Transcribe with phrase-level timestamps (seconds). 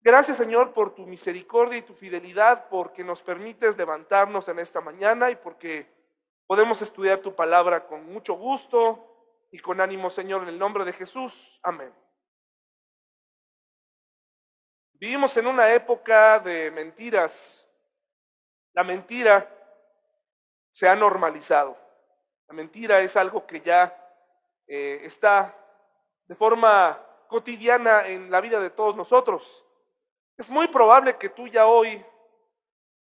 [0.00, 5.30] Gracias Señor por tu misericordia y tu fidelidad, porque nos permites levantarnos en esta mañana
[5.30, 5.92] y porque
[6.46, 9.04] podemos estudiar tu palabra con mucho gusto
[9.50, 11.60] y con ánimo Señor en el nombre de Jesús.
[11.62, 11.92] Amén.
[14.94, 17.64] Vivimos en una época de mentiras.
[18.72, 19.48] La mentira
[20.70, 21.76] se ha normalizado.
[22.48, 23.94] La mentira es algo que ya
[24.66, 25.54] eh, está
[26.26, 29.64] de forma cotidiana en la vida de todos nosotros.
[30.38, 32.00] Es muy probable que tú ya hoy,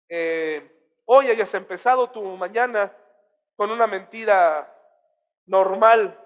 [0.07, 0.71] eh,
[1.03, 2.95] hoy hayas empezado tu mañana
[3.57, 4.73] con una mentira
[5.45, 6.17] normal,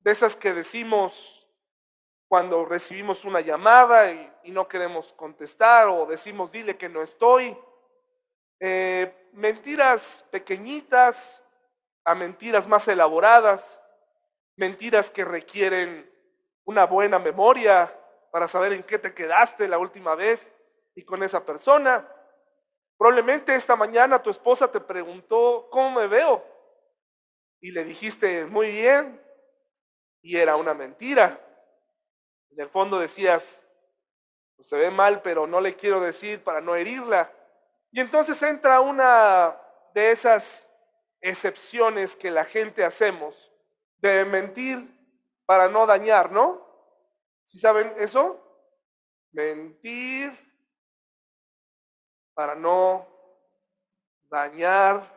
[0.00, 1.48] de esas que decimos
[2.26, 7.56] cuando recibimos una llamada y, no queremos contestar o decimos dile que no estoy.
[8.58, 11.44] Eh, mentiras pequeñitas
[12.04, 13.78] a mentiras más elaboradas,
[14.56, 16.10] mentiras que requieren
[16.64, 17.94] una buena memoria
[18.30, 20.52] para saber en qué te quedaste la última vez
[20.94, 22.06] y con esa persona.
[22.96, 26.44] Probablemente esta mañana tu esposa te preguntó, ¿cómo me veo?
[27.60, 29.20] Y le dijiste, muy bien,
[30.22, 31.40] y era una mentira.
[32.50, 33.66] En el fondo decías,
[34.60, 37.32] se ve mal, pero no le quiero decir para no herirla.
[37.92, 39.56] Y entonces entra una
[39.94, 40.68] de esas
[41.20, 43.52] excepciones que la gente hacemos
[43.98, 44.86] de mentir
[45.46, 46.67] para no dañar, ¿no?
[47.48, 48.38] ¿Sí saben eso?
[49.32, 50.38] Mentir
[52.34, 53.08] para no
[54.24, 55.10] dañar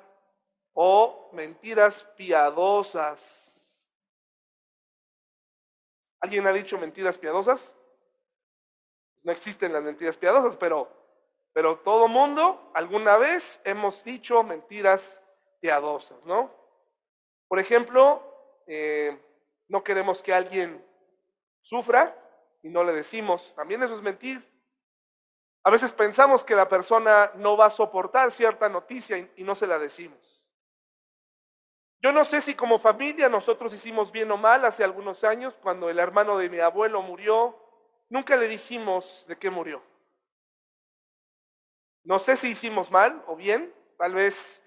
[0.72, 3.86] o mentiras piadosas.
[6.22, 7.78] ¿Alguien ha dicho mentiras piadosas?
[9.24, 10.88] No existen las mentiras piadosas, pero,
[11.52, 15.22] pero todo mundo alguna vez hemos dicho mentiras
[15.60, 16.50] piadosas, ¿no?
[17.50, 18.24] Por ejemplo,
[18.68, 19.22] eh,
[19.68, 20.82] no queremos que alguien
[21.60, 22.21] sufra
[22.64, 24.46] y no le decimos, también eso es mentir.
[25.64, 29.68] A veces pensamos que la persona no va a soportar cierta noticia y, no se
[29.68, 30.20] la decimos.
[32.02, 35.90] Yo no sé si como familia nosotros hicimos bien o mal hace algunos años, cuando
[35.90, 37.56] el hermano de mi abuelo murió,
[38.10, 39.84] nunca le dijimos de qué murió.
[42.04, 44.64] No sé si hicimos mal o bien, tal vez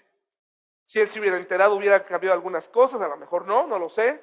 [0.85, 3.89] si él se hubiera enterado hubiera cambiado algunas cosas, a lo mejor no, no lo
[3.89, 4.23] sé.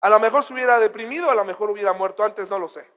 [0.00, 2.88] A lo mejor se hubiera deprimido, a lo mejor hubiera muerto antes, no lo sé.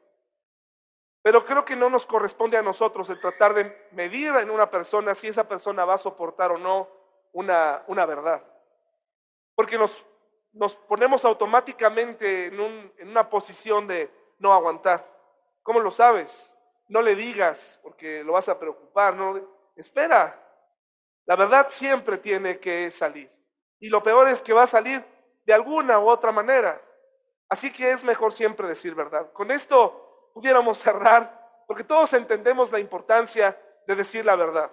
[1.22, 5.16] Pero creo que no nos corresponde a nosotros el tratar de medir en una persona
[5.16, 6.88] si esa persona va a soportar o no
[7.32, 8.44] una, una verdad.
[9.56, 10.06] Porque nos,
[10.52, 15.10] nos ponemos automáticamente en, un, en una posición de no aguantar.
[15.62, 16.54] ¿Cómo lo sabes?
[16.90, 19.16] No le digas porque lo vas a preocupar.
[19.16, 19.40] No,
[19.78, 20.40] espera,
[21.26, 23.32] la verdad siempre tiene que salir.
[23.80, 25.04] Y lo peor es que va a salir
[25.46, 26.82] de alguna u otra manera.
[27.54, 29.32] Así que es mejor siempre decir verdad.
[29.32, 33.56] Con esto pudiéramos cerrar, porque todos entendemos la importancia
[33.86, 34.72] de decir la verdad.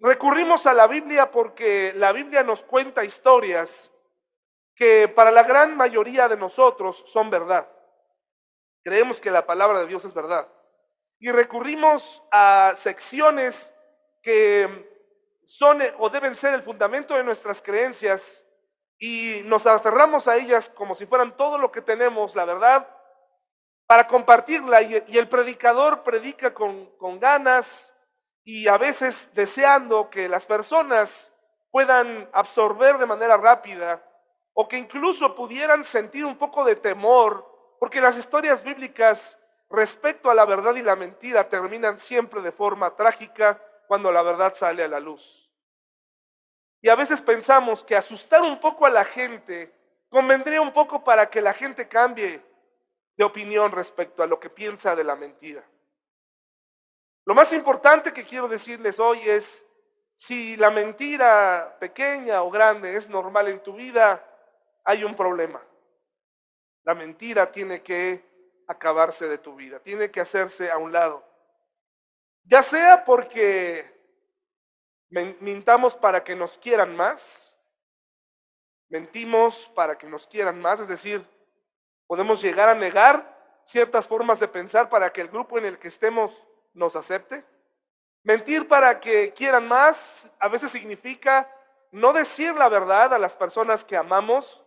[0.00, 3.90] Recurrimos a la Biblia porque la Biblia nos cuenta historias
[4.76, 7.68] que para la gran mayoría de nosotros son verdad.
[8.84, 10.46] Creemos que la palabra de Dios es verdad.
[11.18, 13.74] Y recurrimos a secciones
[14.22, 14.88] que
[15.44, 18.46] son o deben ser el fundamento de nuestras creencias
[19.00, 22.86] y nos aferramos a ellas como si fueran todo lo que tenemos, la verdad,
[23.86, 24.82] para compartirla.
[24.82, 27.96] Y, el predicador predica con, con ganas
[28.44, 31.32] y a veces deseando que las personas
[31.70, 34.04] puedan absorber de manera rápida
[34.52, 37.46] o que incluso pudieran sentir un poco de temor,
[37.78, 39.38] porque las historias bíblicas
[39.70, 44.52] respecto a la verdad y la mentira terminan siempre de forma trágica cuando la verdad
[44.54, 45.39] sale a la luz.
[46.82, 49.72] Y a veces pensamos que asustar un poco a la gente
[50.08, 52.42] convendría un poco para que la gente cambie
[53.16, 55.62] de opinión respecto a lo que piensa de la mentira.
[57.26, 59.64] Lo más importante que quiero decirles hoy es,
[60.16, 64.24] si la mentira pequeña o grande es normal en tu vida,
[64.84, 65.62] hay un problema.
[66.82, 68.24] La mentira tiene que
[68.66, 71.24] acabarse de tu vida, tiene que hacerse a un lado.
[72.44, 73.99] Ya sea porque
[75.10, 77.56] Mintamos para que nos quieran más.
[78.88, 80.80] Mentimos para que nos quieran más.
[80.80, 81.26] Es decir,
[82.06, 85.88] podemos llegar a negar ciertas formas de pensar para que el grupo en el que
[85.88, 86.32] estemos
[86.74, 87.44] nos acepte.
[88.22, 91.50] Mentir para que quieran más a veces significa
[91.90, 94.64] no decir la verdad a las personas que amamos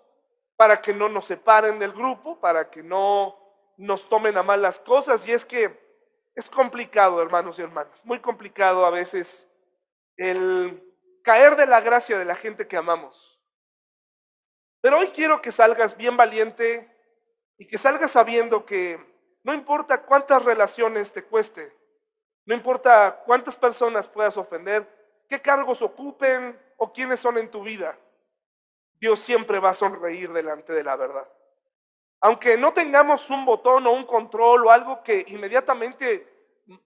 [0.56, 3.38] para que no nos separen del grupo, para que no
[3.78, 5.28] nos tomen a mal las cosas.
[5.28, 5.82] Y es que
[6.36, 9.48] es complicado, hermanos y hermanas, muy complicado a veces
[10.18, 10.84] el
[11.24, 13.40] caer de la gracia de la gente que amamos.
[14.82, 16.90] Pero hoy quiero que salgas bien valiente
[17.58, 19.00] y que salgas sabiendo que
[19.44, 21.76] no importa cuántas relaciones te cueste,
[22.46, 24.88] no importa cuántas personas puedas ofender,
[25.30, 27.98] qué cargos ocupen o quiénes son en tu vida,
[28.96, 31.28] Dios siempre va a sonreír delante de la verdad.
[32.20, 36.33] Aunque no tengamos un botón o un control o algo que inmediatamente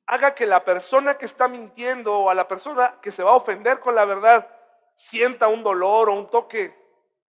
[0.06, 3.36] haga que la persona que está mintiendo o a la persona que se va a
[3.36, 4.48] ofender con la verdad
[4.96, 6.76] sienta un dolor o un toque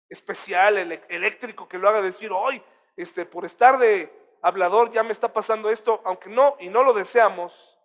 [0.09, 0.77] especial,
[1.09, 2.61] eléctrico, que lo haga decir, hoy,
[2.97, 4.11] este, por estar de
[4.41, 7.79] hablador ya me está pasando esto, aunque no, y no lo deseamos,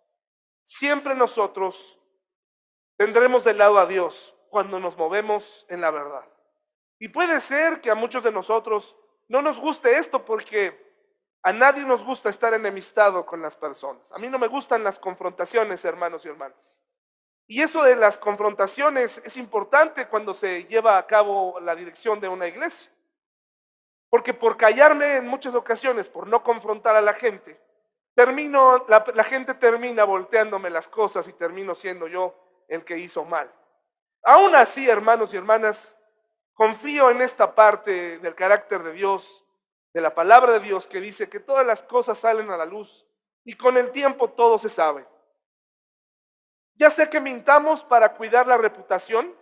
[0.63, 1.97] siempre nosotros
[2.97, 6.25] tendremos del lado a Dios cuando nos movemos en la verdad.
[6.99, 8.95] Y puede ser que a muchos de nosotros
[9.27, 10.86] no nos guste esto porque
[11.47, 14.11] a nadie nos gusta estar enemistado con las personas.
[14.11, 16.77] A mí no me gustan las confrontaciones, hermanos y hermanas.
[17.47, 22.27] Y eso de las confrontaciones es importante cuando se lleva a cabo la dirección de
[22.27, 22.91] una iglesia.
[24.09, 27.57] Porque por callarme en muchas ocasiones, por no confrontar a la gente,
[28.13, 32.35] termino, la, la, gente termina volteándome las cosas y termino siendo yo
[32.67, 33.49] el que hizo mal.
[34.21, 35.97] Aún así, hermanos y hermanas,
[36.53, 39.46] confío en esta parte del carácter de Dios
[39.97, 43.03] de la palabra de Dios que dice que todas las cosas salen a la luz
[43.43, 45.07] y con el tiempo todo se sabe.
[46.75, 49.35] Ya sé que mintamos para cuidar la reputación.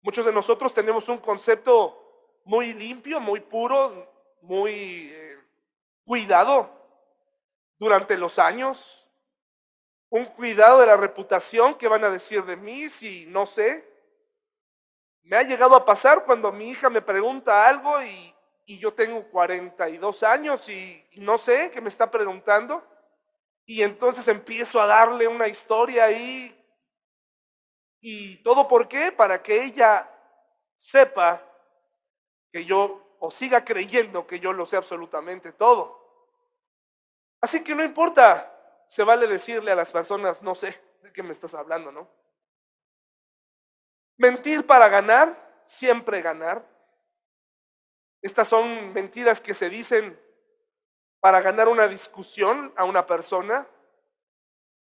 [0.00, 4.08] Muchos de nosotros tenemos un concepto muy limpio, muy puro,
[4.40, 5.40] muy eh,
[6.04, 6.70] cuidado
[7.76, 9.04] durante los años.
[10.10, 13.84] Un cuidado de la reputación que van a decir de mí si no sé.
[15.24, 18.32] Me ha llegado a pasar cuando mi hija me pregunta algo y,
[18.66, 22.86] y yo tengo 42 años y, no sé qué me está preguntando.
[23.64, 26.58] Y entonces empiezo a darle una historia ahí.
[28.00, 29.12] ¿Y todo por qué?
[29.12, 30.08] Para que ella
[30.76, 31.42] sepa
[32.52, 36.00] que yo, o siga creyendo que yo lo sé absolutamente todo.
[37.40, 38.48] Así que no importa,
[38.88, 42.08] se vale decirle a las personas, no sé de qué me estás hablando, ¿no?
[44.18, 46.64] Mentir para ganar, siempre ganar.
[48.22, 50.18] Estas son mentiras que se dicen
[51.20, 53.66] para ganar una discusión a una persona,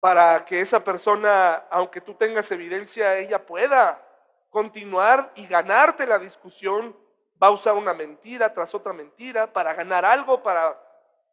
[0.02, 4.06] para que esa persona, aunque tú tengas evidencia, ella pueda
[4.50, 6.96] continuar y ganarte la discusión,
[7.42, 10.78] va a usar una mentira tras otra mentira para ganar algo, para,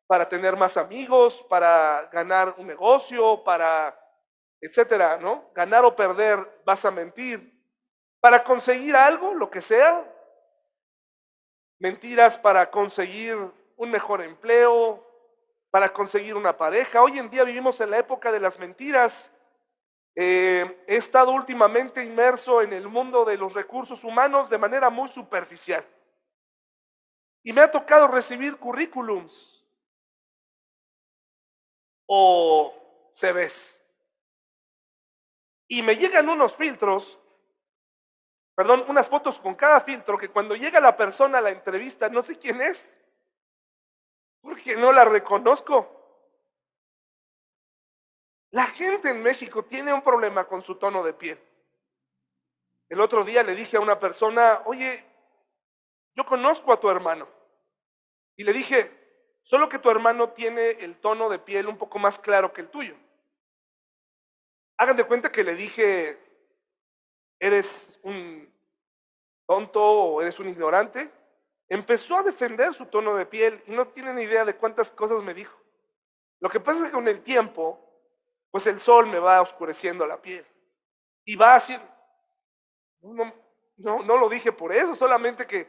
[0.07, 3.99] para tener más amigos, para ganar un negocio, para,
[4.61, 5.51] etcétera, ¿no?
[5.55, 7.53] Ganar o perder, vas a mentir.
[8.21, 10.05] Para conseguir algo, lo que sea,
[11.79, 13.37] mentiras para conseguir
[13.77, 15.05] un mejor empleo,
[15.71, 17.03] para conseguir una pareja.
[17.03, 19.31] Hoy en día vivimos en la época de las mentiras.
[20.15, 25.11] Eh, he estado últimamente inmerso en el mundo de los recursos humanos de manera muy
[25.11, 25.85] superficial.
[27.43, 29.63] Y me ha tocado recibir currículums
[32.07, 32.75] o
[33.13, 33.83] CVs.
[35.69, 37.19] Y me llegan unos filtros
[38.57, 42.23] perdón, unas fotos con cada filtro que cuando llega la persona a la entrevista no
[42.23, 42.97] sé quién es,
[44.41, 45.93] porque no la reconozco.
[48.51, 51.39] La gente en México tiene un problema con su tono de piel.
[52.89, 55.05] El otro día le dije a una persona, oye,
[56.15, 57.29] yo conozco a tu hermano.
[58.37, 62.19] Y le dije, solo que tu hermano tiene el tono de piel un poco más
[62.19, 62.97] claro que el tuyo.
[64.79, 66.19] Hagan de cuenta que le dije,
[67.39, 68.56] eres un
[69.47, 71.11] tonto o eres un ignorante,
[71.69, 75.35] empezó a defender su tono de piel y no tienen idea de cuántas cosas me
[75.35, 75.59] dijo.
[76.41, 77.81] Lo que pasa es que con el tiempo,
[78.51, 80.47] pues el sol me va oscureciendo la piel
[81.25, 81.77] y va así,
[83.01, 83.33] no,
[83.77, 85.69] no, no lo dije por eso, solamente que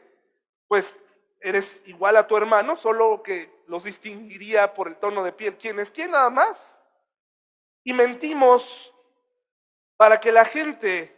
[0.68, 1.00] pues
[1.40, 5.58] eres igual a tu hermano, solo que los distinguiría por el tono de piel.
[5.58, 6.82] ¿Quién es quién nada más?
[7.84, 8.94] Y mentimos
[9.96, 11.17] para que la gente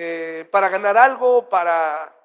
[0.00, 2.16] eh, para ganar algo, para,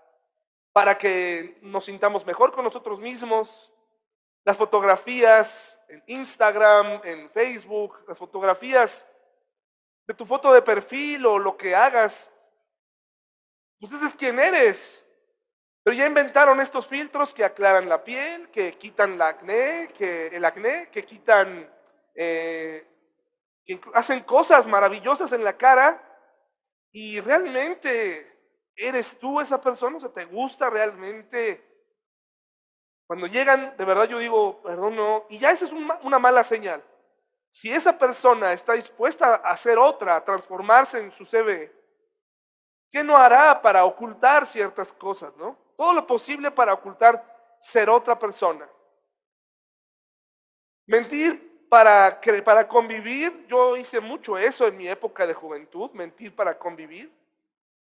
[0.74, 3.74] para que nos sintamos mejor con nosotros mismos.
[4.46, 9.08] Las fotografías en Instagram, en Facebook, las fotografías
[10.06, 12.32] de tu foto de perfil o lo que hagas.
[13.80, 15.04] Pues ese es quién eres.
[15.82, 20.46] Pero ya inventaron estos filtros que aclaran la piel, que quitan la acné, que el
[20.46, 21.68] acné, que quitan,
[22.14, 22.86] eh,
[23.66, 26.13] que hacen cosas maravillosas en la cara
[26.94, 28.32] y realmente
[28.76, 31.62] eres tú esa persona, o sea, te gusta realmente.
[33.08, 36.84] Cuando llegan, de verdad yo digo, perdón, no, y ya esa es una mala señal.
[37.50, 41.72] Si esa persona está dispuesta a hacer otra, a transformarse en su CV,
[42.92, 45.58] ¿qué no hará para ocultar ciertas cosas, no?
[45.76, 48.70] Todo lo posible para ocultar ser otra persona.
[50.86, 56.56] Mentir para, para convivir, yo hice mucho eso en mi época de juventud, mentir para
[56.56, 57.12] convivir.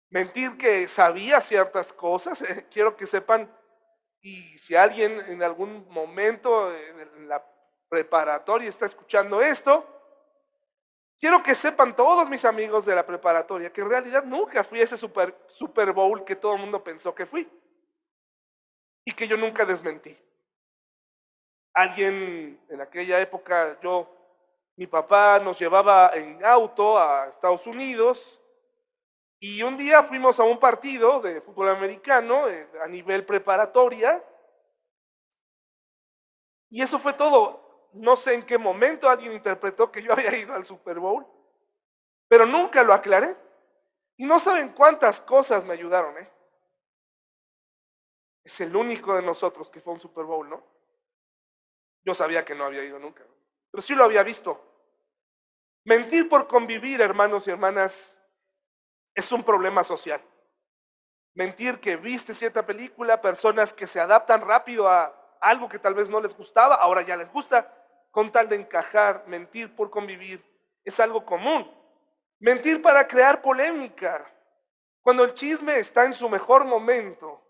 [0.09, 3.53] Mentir que sabía ciertas cosas, quiero que sepan,
[4.21, 7.45] y si alguien en algún momento en la
[7.89, 9.85] preparatoria está escuchando esto,
[11.19, 14.97] quiero que sepan todos mis amigos de la preparatoria que en realidad nunca fui ese
[14.97, 17.51] Super, super Bowl que todo el mundo pensó que fui
[19.05, 20.17] y que yo nunca desmentí.
[21.75, 24.09] Alguien en aquella época, yo,
[24.77, 28.41] mi papá nos llevaba en auto a Estados Unidos
[29.39, 34.23] y un día fuimos a un partido de fútbol americano eh, a nivel preparatoria
[36.73, 37.91] y eso fue todo.
[37.93, 41.27] No sé en qué momento alguien interpretó que yo había ido al Super Bowl,
[42.27, 43.37] pero nunca lo aclaré.
[44.17, 46.31] Y no saben cuántas cosas me ayudaron, ¿eh?
[48.45, 50.63] Es el único de nosotros que fue a un Super Bowl, ¿no?
[52.05, 53.25] Yo sabía que no había ido nunca,
[53.71, 54.61] pero sí lo había visto.
[55.85, 58.21] Mentir por convivir, hermanos y hermanas,
[59.15, 60.23] es un problema social.
[61.35, 66.09] Mentir que viste cierta película, personas que se adaptan rápido a algo que tal vez
[66.09, 67.73] no les gustaba, ahora ya les gusta,
[68.11, 70.45] con tal de encajar, mentir por convivir,
[70.85, 71.71] es algo común.
[72.39, 74.29] Mentir para crear polémica.
[75.01, 77.41] Cuando el chisme está en su mejor momento,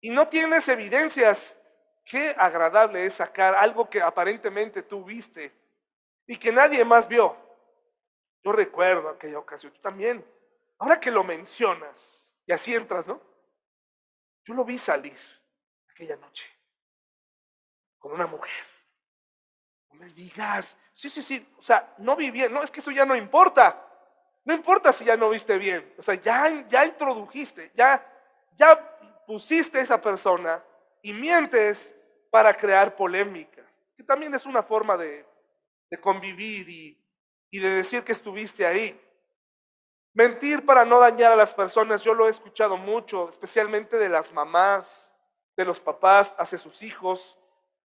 [0.00, 1.58] y no tienes evidencias,
[2.06, 5.52] qué agradable es sacar algo que aparentemente tú viste
[6.26, 7.36] y que nadie más vio.
[8.42, 10.24] Yo recuerdo aquella ocasión, tú también.
[10.78, 13.20] Ahora que lo mencionas, y así entras, ¿no?
[14.44, 15.18] Yo lo vi salir
[15.90, 16.46] aquella noche
[17.98, 18.64] con una mujer.
[19.90, 22.92] No me digas, sí, sí, sí, o sea, no vi bien, no, es que eso
[22.92, 23.82] ya no importa.
[24.44, 28.06] No importa si ya no viste bien, o sea, ya, ya introdujiste, ya,
[28.54, 30.62] ya pusiste a esa persona
[31.06, 31.94] y mientes
[32.32, 33.62] para crear polémica,
[33.96, 35.24] que también es una forma de,
[36.00, 37.00] convivir y,
[37.48, 39.00] y de decir que estuviste ahí.
[40.14, 44.32] Mentir para no dañar a las personas, yo lo he escuchado mucho, especialmente de las
[44.32, 45.14] mamás,
[45.56, 47.38] de los papás hacia sus hijos.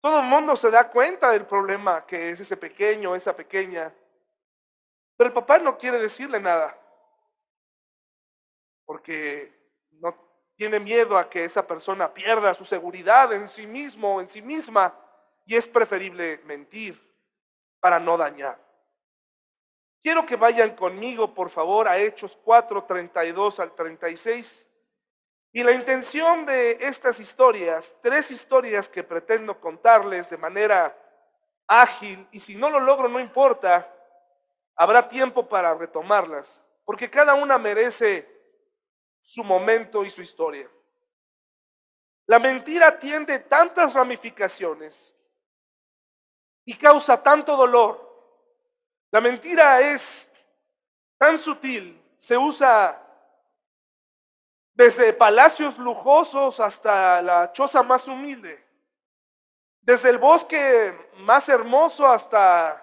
[0.02, 3.94] Todo el mundo se da cuenta del problema que es ese pequeño, esa pequeña.
[5.16, 6.78] Pero el papá no quiere decirle nada,
[8.84, 9.56] porque
[10.56, 14.98] tiene miedo a que esa persona pierda su seguridad en sí mismo, en sí misma,
[15.46, 17.00] y es preferible mentir
[17.80, 18.58] para no dañar.
[20.02, 24.70] Quiero que vayan conmigo, por favor, a Hechos 4, 32 al 36.
[25.52, 30.96] Y la intención de estas historias, tres historias que pretendo contarles de manera
[31.68, 33.92] ágil, y si no lo logro, no importa,
[34.76, 38.35] habrá tiempo para retomarlas, porque cada una merece
[39.26, 40.70] su momento y su historia.
[42.28, 45.14] La mentira tiende tantas ramificaciones
[46.64, 48.02] y causa tanto dolor.
[49.12, 50.32] La mentira es
[51.18, 53.02] tan sutil, se usa
[54.74, 58.64] desde palacios lujosos hasta la choza más humilde,
[59.82, 62.82] desde el bosque más hermoso hasta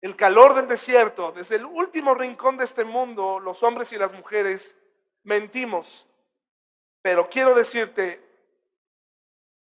[0.00, 4.12] el calor del desierto, desde el último rincón de este mundo, los hombres y las
[4.12, 4.78] mujeres
[5.26, 6.06] mentimos.
[7.02, 8.22] Pero quiero decirte,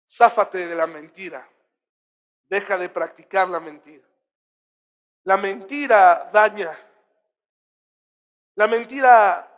[0.06, 1.48] záfate de la mentira.
[2.48, 4.04] Deja de practicar la mentira.
[5.24, 6.76] La mentira daña.
[8.54, 9.48] La mentira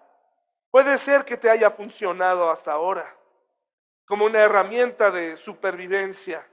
[0.71, 3.15] puede ser que te haya funcionado hasta ahora
[4.07, 6.47] como una herramienta de supervivencia.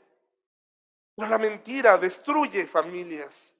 [1.15, 3.55] Pero la mentira destruye familias.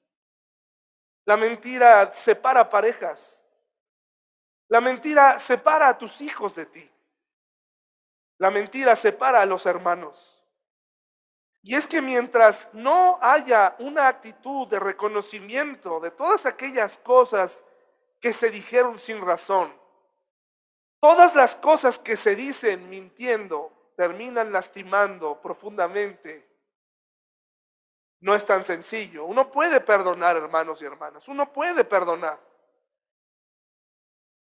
[1.24, 3.42] La mentira separa parejas.
[4.68, 6.90] La mentira separa a tus hijos de ti.
[8.38, 10.36] La mentira separa a los hermanos.
[11.62, 17.64] Y es que mientras no haya una actitud de reconocimiento de todas aquellas cosas
[18.20, 19.72] que se dijeron sin razón,
[21.00, 26.46] todas las cosas que se dicen mintiendo terminan lastimando profundamente.
[28.20, 29.24] No es tan sencillo.
[29.24, 31.26] Uno puede perdonar, hermanos y hermanas.
[31.28, 32.38] Uno puede perdonar.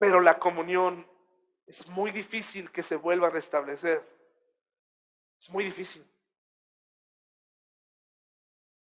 [0.04, 1.08] Pero la comunión
[1.66, 4.06] es muy difícil que se vuelva a restablecer.
[5.38, 6.06] Es muy difícil.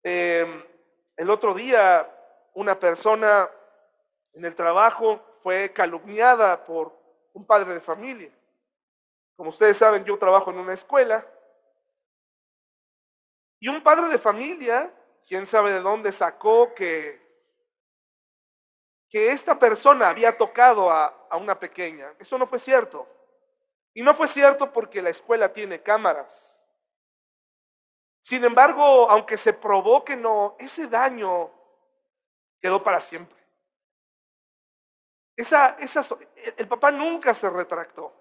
[0.02, 0.64] Em,
[1.18, 2.10] el otro día
[2.54, 3.50] una persona
[4.32, 6.98] en el trabajo fue calumniada por
[7.34, 8.32] un padre de familia.
[9.36, 11.26] Como ustedes saben, yo trabajo en una escuela.
[13.58, 14.90] Y un padre de familia,
[15.28, 17.29] quién sabe de dónde sacó que
[19.10, 22.14] que esta persona había tocado a, una pequeña.
[22.18, 23.08] Eso no fue cierto.
[23.92, 26.58] Y no fue cierto porque la escuela tiene cámaras.
[28.20, 31.50] Sin embargo, aunque se probó que no, ese daño
[32.60, 33.36] quedó para siempre.
[35.36, 36.02] Esa, esa,
[36.56, 38.14] el papá nunca se retractó.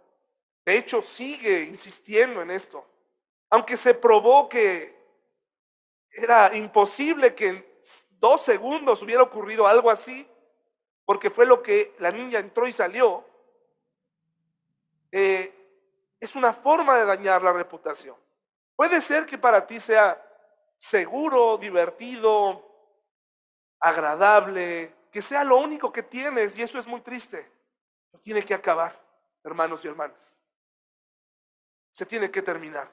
[0.65, 2.83] De hecho, sigue insistiendo en esto.
[3.51, 4.97] Aunque se probó que
[6.11, 7.65] era imposible que en
[8.11, 10.27] dos segundos hubiera ocurrido algo así,
[11.09, 13.25] porque fue lo que la niña entró y salió,
[15.11, 15.51] eh,
[16.19, 18.15] es una forma de dañar la reputación.
[18.75, 20.23] Puede ser que para ti sea
[20.77, 22.63] seguro, divertido,
[23.79, 27.51] agradable, que sea lo único que tienes y eso es muy triste.
[28.21, 28.95] tiene que acabar,
[29.43, 30.37] hermanos y hermanas.
[31.89, 32.87] Se tiene que terminar.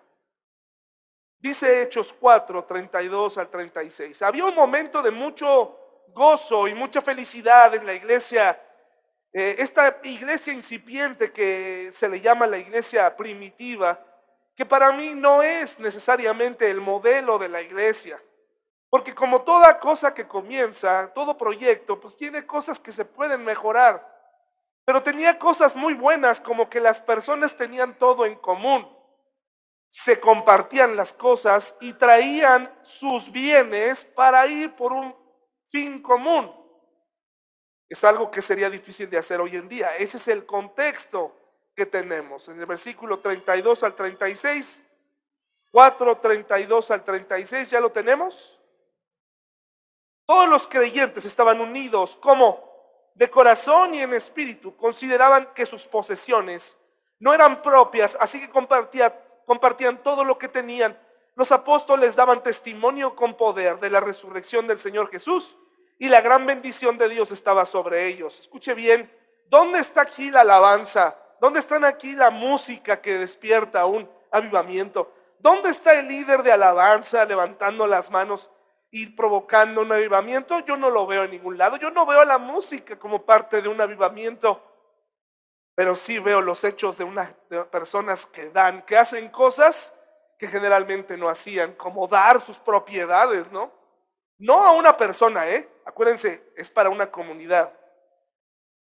[1.38, 4.22] Dice Hechos 4, 32 al 36.
[4.22, 8.60] Había un momento de mucho gozo y mucha felicidad en la iglesia,
[9.32, 13.98] eh, esta iglesia incipiente que se le llama la iglesia primitiva,
[14.54, 18.20] que para mí no es necesariamente el modelo de la iglesia.
[18.88, 24.14] Porque como toda cosa que comienza, todo proyecto, pues tiene cosas que se pueden mejorar.
[24.84, 28.96] Pero tenía cosas muy buenas como que las personas tenían todo en común
[29.88, 35.14] se compartían las cosas y traían sus bienes para ir por un
[35.70, 36.52] fin común.
[37.88, 39.96] Es algo que sería difícil de hacer hoy en día.
[39.96, 41.34] Ese es el contexto
[41.74, 42.48] que tenemos.
[42.48, 44.84] En el versículo 32 al 36,
[45.70, 48.58] 4, 32 al 36, ¿ya lo tenemos?
[50.26, 52.64] Todos los creyentes estaban unidos como
[53.14, 54.76] de corazón y en espíritu.
[54.76, 56.76] Consideraban que sus posesiones
[57.18, 59.12] no eran propias, así que compartían
[59.46, 60.98] compartían todo lo que tenían.
[61.36, 65.56] Los apóstoles daban testimonio con poder de la resurrección del Señor Jesús
[65.98, 68.40] y la gran bendición de Dios estaba sobre ellos.
[68.40, 69.12] Escuche bien,
[69.48, 71.16] ¿dónde está aquí la alabanza?
[71.40, 75.12] ¿Dónde están aquí la música que despierta un avivamiento?
[75.38, 78.50] ¿Dónde está el líder de alabanza levantando las manos
[78.90, 80.60] y provocando un avivamiento?
[80.60, 81.76] Yo no lo veo en ningún lado.
[81.76, 84.62] Yo no veo la música como parte de un avivamiento
[85.76, 87.30] pero sí veo los hechos de unas
[87.70, 89.92] personas que dan, que hacen cosas
[90.38, 93.72] que generalmente no hacían, como dar sus propiedades, ¿no?
[94.38, 95.68] No a una persona, ¿eh?
[95.84, 97.72] Acuérdense, es para una comunidad.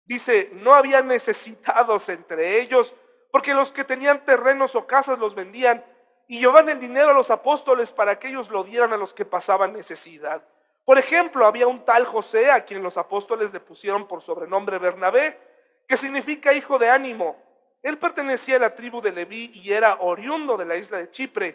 [0.05, 2.95] Dice, no había necesitados entre ellos,
[3.31, 5.85] porque los que tenían terrenos o casas los vendían
[6.27, 9.25] y llevaban el dinero a los apóstoles para que ellos lo dieran a los que
[9.25, 10.43] pasaban necesidad.
[10.85, 15.39] Por ejemplo, había un tal José a quien los apóstoles le pusieron por sobrenombre Bernabé,
[15.87, 17.37] que significa hijo de ánimo.
[17.85, 21.55] Él pertenecía a la tribu de Leví y era oriundo de la isla de Chipre.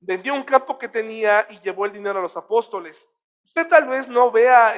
[0.00, 3.08] Vendió un campo que tenía y llevó el dinero a los apóstoles.
[3.42, 4.74] Usted tal vez no vea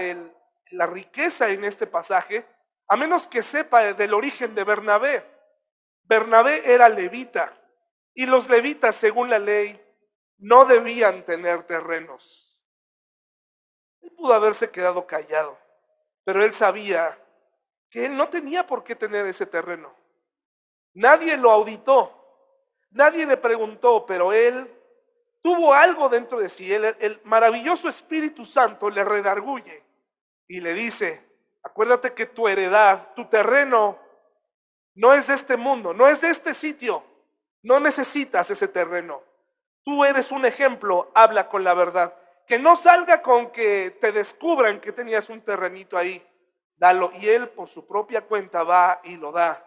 [0.70, 2.46] la riqueza en este pasaje,
[2.86, 5.24] a menos que sepa del origen de Bernabé.
[6.04, 7.52] Bernabé era levita
[8.14, 9.84] y los levitas, según la ley,
[10.38, 12.56] no debían tener terrenos.
[14.00, 15.58] Él pudo haberse quedado callado,
[16.22, 17.18] pero él sabía
[17.90, 20.03] que él no tenía por qué tener ese terreno.
[20.94, 22.12] Nadie lo auditó,
[22.90, 24.72] nadie le preguntó, pero él
[25.42, 26.72] tuvo algo dentro de sí.
[26.72, 29.82] el maravilloso Espíritu Santo le redarguye
[30.46, 31.22] y le dice,
[31.62, 33.98] acuérdate que tu heredad, tu terreno,
[34.94, 37.02] no es de este mundo, no es de este sitio.
[37.64, 39.22] No necesitas ese terreno.
[39.82, 42.14] Tú eres un ejemplo, habla con la verdad.
[42.46, 46.24] Que no salga con que te descubran que tenías un terrenito ahí
[46.76, 47.10] dalo.
[47.14, 49.64] Y él por su propia cuenta va y lo da.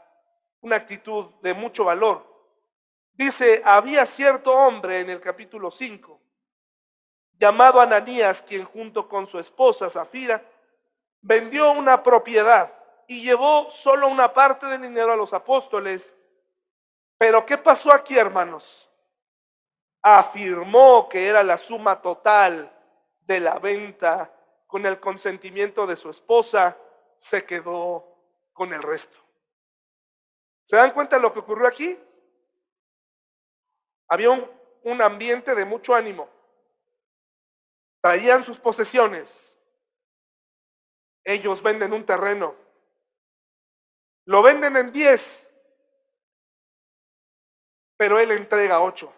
[0.61, 2.25] Una actitud de mucho valor.
[3.13, 6.19] Dice, había cierto hombre en el capítulo 5,
[7.39, 10.43] llamado Ananías, quien junto con su esposa Zafira,
[11.21, 12.71] vendió una propiedad
[13.07, 16.15] y llevó solo una parte del dinero a los apóstoles.
[17.17, 18.89] Pero ¿qué pasó aquí, hermanos?
[20.01, 22.71] Afirmó que era la suma total
[23.21, 24.31] de la venta
[24.67, 26.77] con el consentimiento de su esposa
[27.17, 28.05] se quedó
[28.53, 29.17] con el resto.
[30.67, 31.97] ¿Se dan cuenta de lo que ocurrió aquí?
[34.09, 36.27] Había un, ambiente de mucho ánimo.
[38.01, 39.57] Traían sus posesiones.
[41.23, 42.53] Ellos venden un terreno.
[44.25, 45.49] Lo venden en 10,
[47.95, 49.13] pero él entrega 8.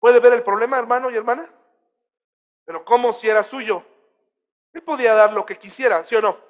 [0.00, 1.48] ¿Puede ver el problema, hermano y hermana?
[2.64, 3.86] Pero ¿cómo si era suyo?
[4.72, 6.40] Él podía dar lo que quisiera, ¿sí o no?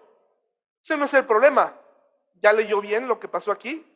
[0.83, 1.84] Ese no es el problema.
[2.35, 3.87] ¿Ya leyó bien lo que pasó aquí?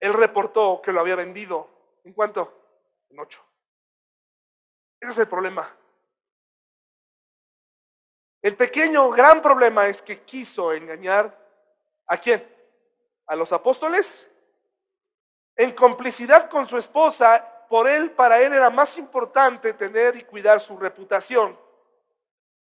[0.00, 1.68] Él reportó que lo había vendido.
[2.04, 2.52] ¿En cuánto?
[3.10, 3.42] En ocho.
[5.00, 5.74] Ese es el problema.
[8.42, 11.34] El pequeño, gran problema es que quiso engañar
[12.06, 12.46] a quién?
[13.26, 14.30] A los apóstoles.
[15.56, 20.60] En complicidad con su esposa, por él, para él era más importante tener y cuidar
[20.60, 21.58] su reputación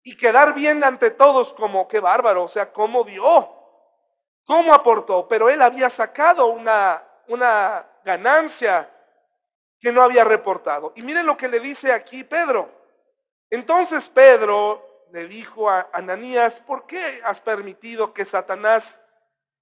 [0.03, 3.56] y quedar bien ante todos como qué bárbaro, o sea, cómo dio,
[4.47, 8.89] cómo aportó, pero él había sacado una, una ganancia
[9.79, 10.93] que no había reportado.
[10.95, 12.71] Y miren lo que le dice aquí Pedro.
[13.49, 19.01] Entonces Pedro le dijo a Ananías, ¿por qué has permitido que Satanás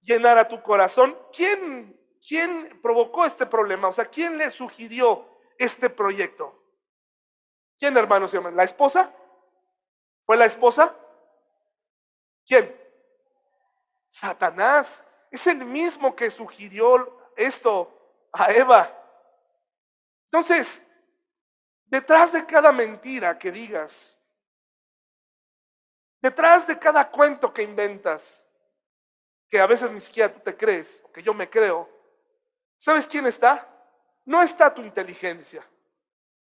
[0.00, 1.18] llenara tu corazón?
[1.32, 3.88] ¿Quién, quién provocó este problema?
[3.88, 5.26] O sea, ¿quién le sugirió
[5.58, 6.62] este proyecto?
[7.78, 9.12] ¿Quién, hermanos y ¿La esposa?
[10.24, 10.94] ¿Fue la esposa?
[12.46, 12.85] ¿Quién?
[14.08, 15.04] Satanás.
[15.30, 17.92] Es el mismo que sugirió esto
[18.32, 18.92] a Eva.
[20.26, 20.82] Entonces,
[21.86, 24.18] detrás de cada mentira que digas,
[26.20, 28.44] detrás de cada cuento que inventas,
[29.48, 31.88] que a veces ni siquiera tú te crees, o que yo me creo,
[32.76, 33.68] ¿sabes quién está?
[34.24, 35.64] No está tu inteligencia,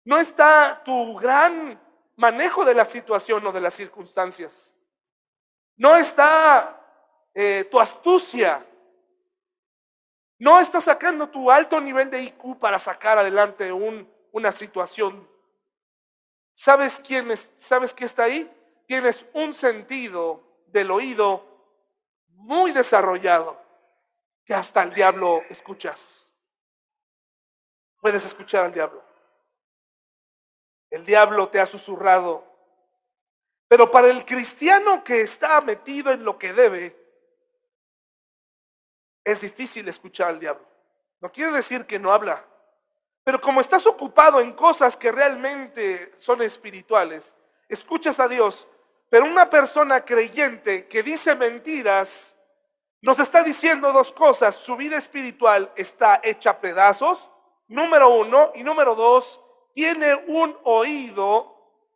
[0.04, 1.80] no está tu gran
[2.18, 4.76] manejo de la situación o de las circunstancias,
[5.78, 6.81] no está
[7.34, 8.66] eh, tu astucia,
[10.40, 15.30] no está sacando tu alto nivel de IQ para sacar adelante una situación.
[16.54, 17.50] ¿Sabes quién es?
[17.58, 18.52] ¿Sabes qué está ahí?
[18.88, 21.46] Tienes un sentido del oído
[22.30, 23.62] muy desarrollado
[24.44, 26.34] que hasta el diablo escuchas.
[28.00, 29.04] Puedes escuchar al diablo.
[30.90, 32.44] El diablo te ha susurrado.
[33.68, 37.01] Pero para el cristiano que está metido en lo que debe,
[39.24, 40.66] es difícil escuchar al diablo.
[41.20, 42.46] No quiere decir que no habla.
[43.24, 47.36] Pero como estás ocupado en cosas que realmente son espirituales,
[47.70, 48.68] escuchas a Dios.
[49.10, 52.36] Pero una persona creyente que dice mentiras,
[53.02, 54.56] nos está diciendo dos cosas.
[54.56, 57.30] Su vida espiritual está hecha a pedazos,
[57.68, 58.52] número uno.
[58.56, 59.42] Y número dos,
[59.74, 61.56] tiene un oído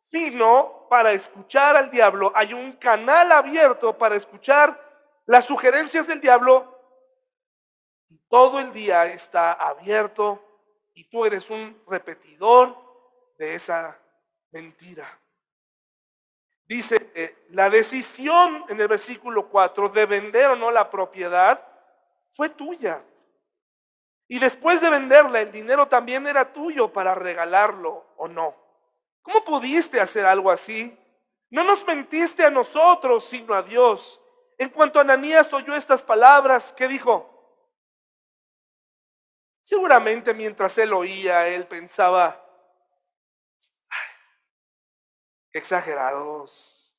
[0.09, 2.31] fino para escuchar al diablo.
[2.35, 4.79] Hay un canal abierto para escuchar
[5.25, 6.74] las sugerencias del diablo.
[8.35, 10.43] Todo el día está abierto
[10.93, 12.75] y tú eres un repetidor
[13.37, 13.97] de esa
[14.51, 15.07] mentira.
[16.65, 21.65] Dice, la decisión en el versículo 4 de vender o no la propiedad
[22.33, 23.01] fue tuya.
[24.27, 28.53] Y después de venderla, el dinero también era tuyo para regalarlo o no.
[29.21, 30.93] ¿Cómo pudiste hacer algo así?
[31.49, 34.19] No nos mentiste a nosotros, sino a Dios.
[34.57, 37.31] En cuanto Ananías oyó estas palabras, ¿qué dijo?
[39.65, 42.39] Seguramente mientras él oía, él pensaba,
[45.51, 46.95] exagerados,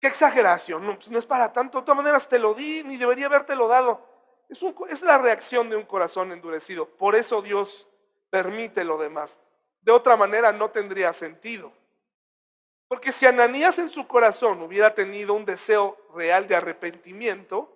[0.00, 2.96] qué exageración, no, pues no es para tanto, de todas maneras te lo di, ni
[2.96, 4.08] debería habértelo dado.
[4.48, 7.86] Es, es la reacción de un corazón endurecido, por eso Dios
[8.30, 9.38] permite lo demás.
[9.82, 11.74] De otra manera no tendría sentido.
[12.88, 17.70] Porque si Ananías en su corazón hubiera tenido un deseo real de arrepentimiento,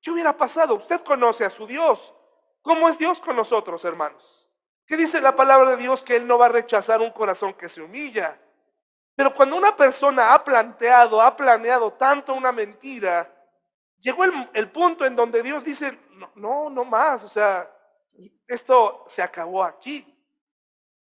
[0.00, 0.74] ¿qué hubiera pasado?
[0.74, 2.14] Usted conoce a su Dios.
[2.62, 4.48] ¿Cómo es Dios con nosotros, hermanos?
[4.86, 6.02] ¿Qué dice la palabra de Dios?
[6.02, 8.40] Que Él no va a rechazar un corazón que se humilla.
[9.14, 13.28] Pero cuando una persona ha planteado, ha planeado tanto una mentira,
[13.98, 17.70] llegó el, punto en donde Dios dice, no, no, no más, o sea,
[18.46, 20.06] esto se acabó aquí.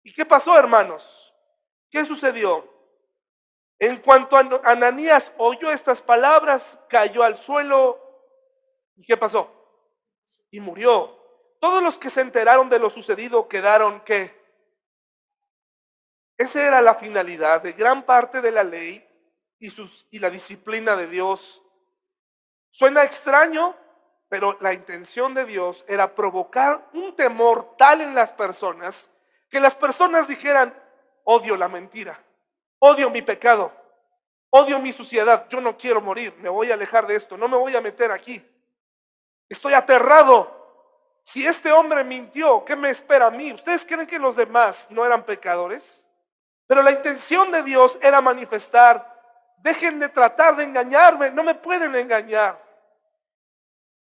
[0.04, 1.34] ¿Y qué pasó, hermanos?
[1.90, 2.68] ¿Qué sucedió?
[3.80, 8.00] En cuanto Ananías oyó estas palabras, cayó al suelo.
[8.96, 9.52] ¿Y qué pasó?
[10.50, 11.17] Y murió.
[11.60, 14.36] Todos los que se enteraron de lo sucedido quedaron que
[16.38, 19.04] esa era la finalidad de gran parte de la ley
[19.60, 19.74] y,
[20.12, 21.64] y la disciplina de Dios.
[22.70, 23.76] Suena extraño,
[24.30, 29.10] pero la intención de Dios era provocar un temor tal en las personas
[29.50, 30.78] que las personas dijeran,
[31.24, 32.22] odio la mentira,
[32.80, 33.72] odio mi pecado,
[34.50, 37.58] odio mi suciedad, yo no quiero morir, me voy a alejar de esto, no me
[37.58, 38.46] voy a meter aquí.
[39.50, 40.57] Estoy aterrado
[41.28, 43.52] si este hombre mintió, ¿qué me espera a mí?
[43.52, 46.08] ¿Ustedes creen que los demás no eran pecadores?
[46.68, 49.14] Pero la intención de Dios era manifestar,
[49.58, 52.58] dejen de tratar de engañarme, no me pueden engañar.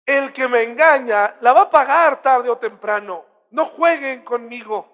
[0.06, 3.26] El que me engaña la va a pagar tarde o temprano.
[3.50, 4.88] No jueguen conmigo.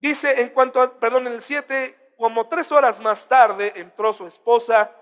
[0.00, 4.28] Dice en cuanto a, perdón, en el 7, como tres horas más tarde entró su
[4.28, 4.92] esposa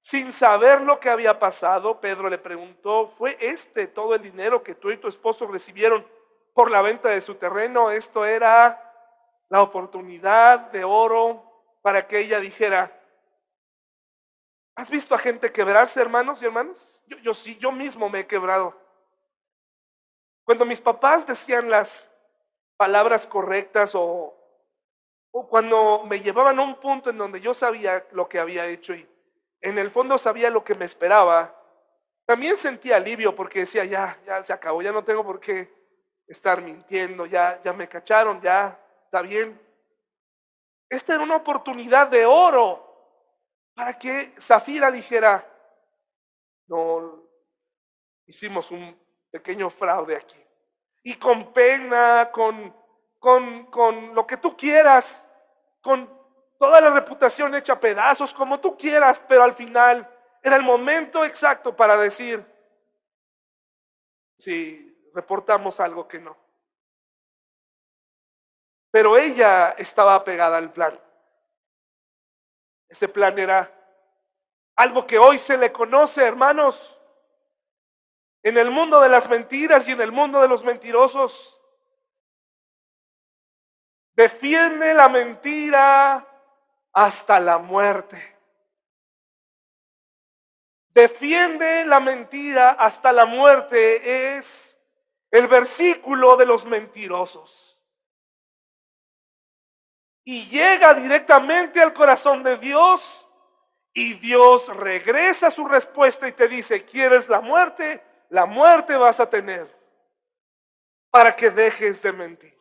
[0.00, 4.74] sin saber lo que había pasado, Pedro le preguntó, ¿fue este todo el dinero que
[4.74, 6.06] tú y tu esposo recibieron
[6.54, 7.90] por la venta de su terreno?
[7.90, 8.86] Esto era
[9.50, 11.44] la oportunidad de oro
[11.82, 12.98] para que ella dijera,
[14.74, 17.02] ¿has visto a gente quebrarse, hermanos y hermanas?
[17.22, 18.74] Yo, sí, yo mismo me he quebrado.
[20.44, 22.10] Cuando mis papás decían las
[22.78, 24.34] palabras correctas o,
[25.30, 28.94] o cuando me llevaban a un punto en donde yo sabía lo que había hecho
[28.94, 29.06] y
[29.60, 31.56] en el fondo sabía lo que me esperaba,
[32.26, 35.72] también sentía alivio porque decía, ya, ya se acabó, ya no tengo por qué
[36.26, 39.60] estar mintiendo, ya, ya me cacharon, ya está bien.
[40.88, 42.86] Esta era una oportunidad de oro
[43.74, 45.46] para que Zafira dijera,
[46.68, 47.24] no,
[48.26, 48.96] hicimos un
[49.30, 50.40] pequeño fraude aquí.
[51.02, 52.74] Y con pena, con,
[53.18, 55.28] con, con lo que tú quieras,
[55.80, 56.19] con
[56.60, 60.06] toda la reputación hecha a pedazos, como tú quieras, pero al final
[60.42, 62.44] era el momento exacto para decir
[64.36, 66.36] si reportamos algo que no.
[68.90, 71.00] Pero ella estaba pegada al plan.
[72.90, 73.74] Ese plan era
[74.76, 76.98] algo que hoy se le conoce, hermanos,
[78.42, 81.58] en el mundo de las mentiras y en el mundo de los mentirosos.
[84.12, 86.26] Defiende la mentira
[86.92, 88.36] hasta la muerte.
[90.88, 94.78] Defiende la mentira hasta la muerte es
[95.30, 97.70] el versículo de los mentirosos
[100.24, 103.28] y llega directamente al corazón de Dios
[103.92, 108.00] y Dios regresa su respuesta y te dice, ¿quieres la muerte?
[108.28, 109.68] La muerte vas a tener
[111.10, 112.59] para que dejes de mentir.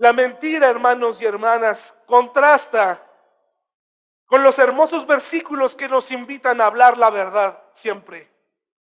[0.00, 3.06] La mentira, hermanos y hermanas, contrasta
[4.24, 8.32] con los hermosos versículos que nos invitan a hablar la verdad siempre,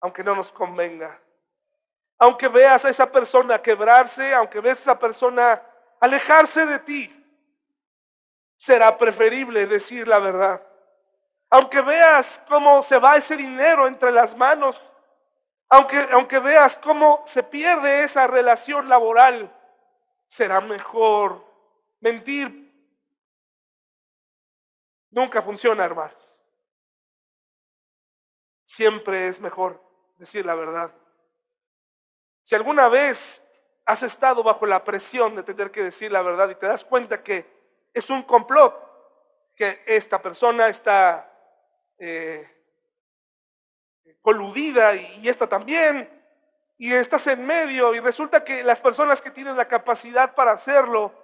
[0.00, 1.20] aunque no nos convenga.
[2.16, 5.60] Aunque veas a esa persona quebrarse, aunque veas a esa persona
[6.00, 7.26] alejarse de ti,
[8.56, 10.66] será preferible decir la verdad.
[11.50, 14.80] Aunque veas cómo se va ese dinero entre las manos,
[15.68, 19.53] aunque, aunque veas cómo se pierde esa relación laboral,
[20.34, 21.46] será mejor
[22.00, 22.48] mentir.
[25.10, 26.16] Nunca funciona, hermanos.
[28.64, 29.80] Siempre es mejor
[30.18, 30.92] decir la verdad.
[32.42, 33.44] Si alguna vez
[33.84, 37.22] has estado bajo la presión de tener que decir la verdad y te das cuenta
[37.22, 37.46] que
[37.92, 38.74] es un complot,
[39.54, 41.30] que esta persona está
[41.96, 42.50] eh,
[44.20, 46.13] coludida y, esta también,
[46.84, 51.14] y estás en medio y resulta que las personas que tienen la capacidad para hacerlo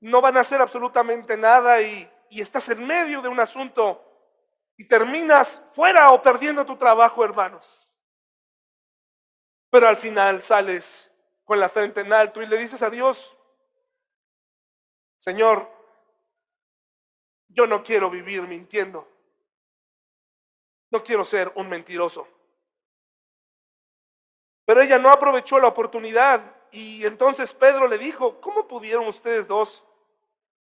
[0.00, 4.02] no van a hacer absolutamente nada y, y estás en medio de un asunto
[4.78, 7.92] y terminas fuera o perdiendo tu trabajo, hermanos.
[9.68, 11.12] Pero al final sales
[11.44, 13.36] con la frente en alto y le dices a Dios,
[15.18, 15.70] Señor,
[17.48, 19.06] yo no quiero vivir mintiendo.
[20.90, 22.26] No quiero ser un mentiroso.
[24.66, 29.84] Pero ella no aprovechó la oportunidad y entonces Pedro le dijo, ¿cómo pudieron ustedes dos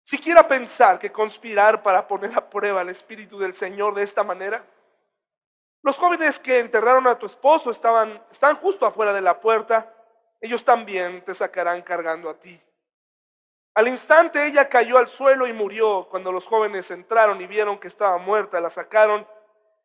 [0.01, 4.65] siquiera pensar que conspirar para poner a prueba el Espíritu del Señor de esta manera?
[5.81, 9.93] Los jóvenes que enterraron a tu esposo estaban, están justo afuera de la puerta
[10.43, 12.59] ellos también te sacarán cargando a ti.
[13.75, 16.05] Al instante ella cayó al suelo y murió.
[16.09, 19.25] Cuando los jóvenes entraron y vieron que estaba muerta, la sacaron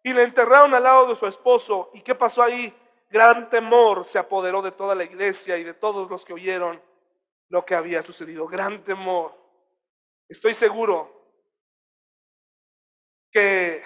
[0.03, 1.91] y la enterraron al lado de su esposo.
[1.95, 2.77] ¿Y qué pasó ahí?
[3.11, 6.83] Gran temor se apoderó de toda la iglesia y de todos los que oyeron
[7.49, 8.47] lo que había sucedido.
[8.47, 9.35] Gran temor.
[10.29, 11.19] Estoy seguro
[13.31, 13.83] que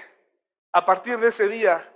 [0.73, 1.89] a partir de ese día,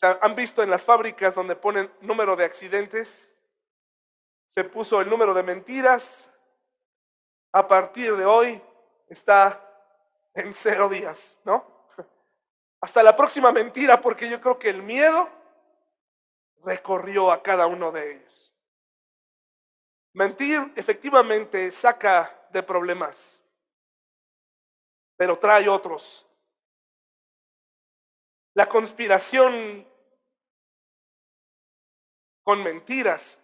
[0.00, 3.34] han visto en las fábricas donde ponen número de accidentes,
[4.46, 6.28] se puso el número de mentiras,
[7.52, 8.62] a partir de hoy
[9.08, 9.62] está
[10.34, 11.64] en cero días, ¿no?
[12.80, 15.28] Hasta la próxima mentira, porque yo creo que el miedo
[16.64, 18.54] recorrió a cada uno de ellos.
[20.14, 23.40] Mentir efectivamente saca de problemas,
[25.16, 26.26] pero trae otros.
[28.54, 29.86] La conspiración
[32.42, 33.38] con mentiras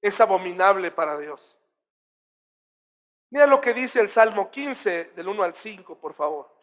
[0.00, 1.58] es abominable para Dios.
[3.30, 6.57] Mira lo que dice el Salmo 15 del 1 al 5, por favor.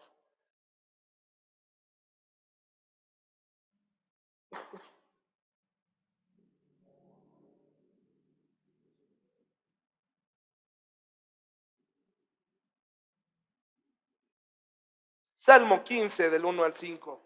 [15.46, 17.22] Salmo 15 del 1 al 5.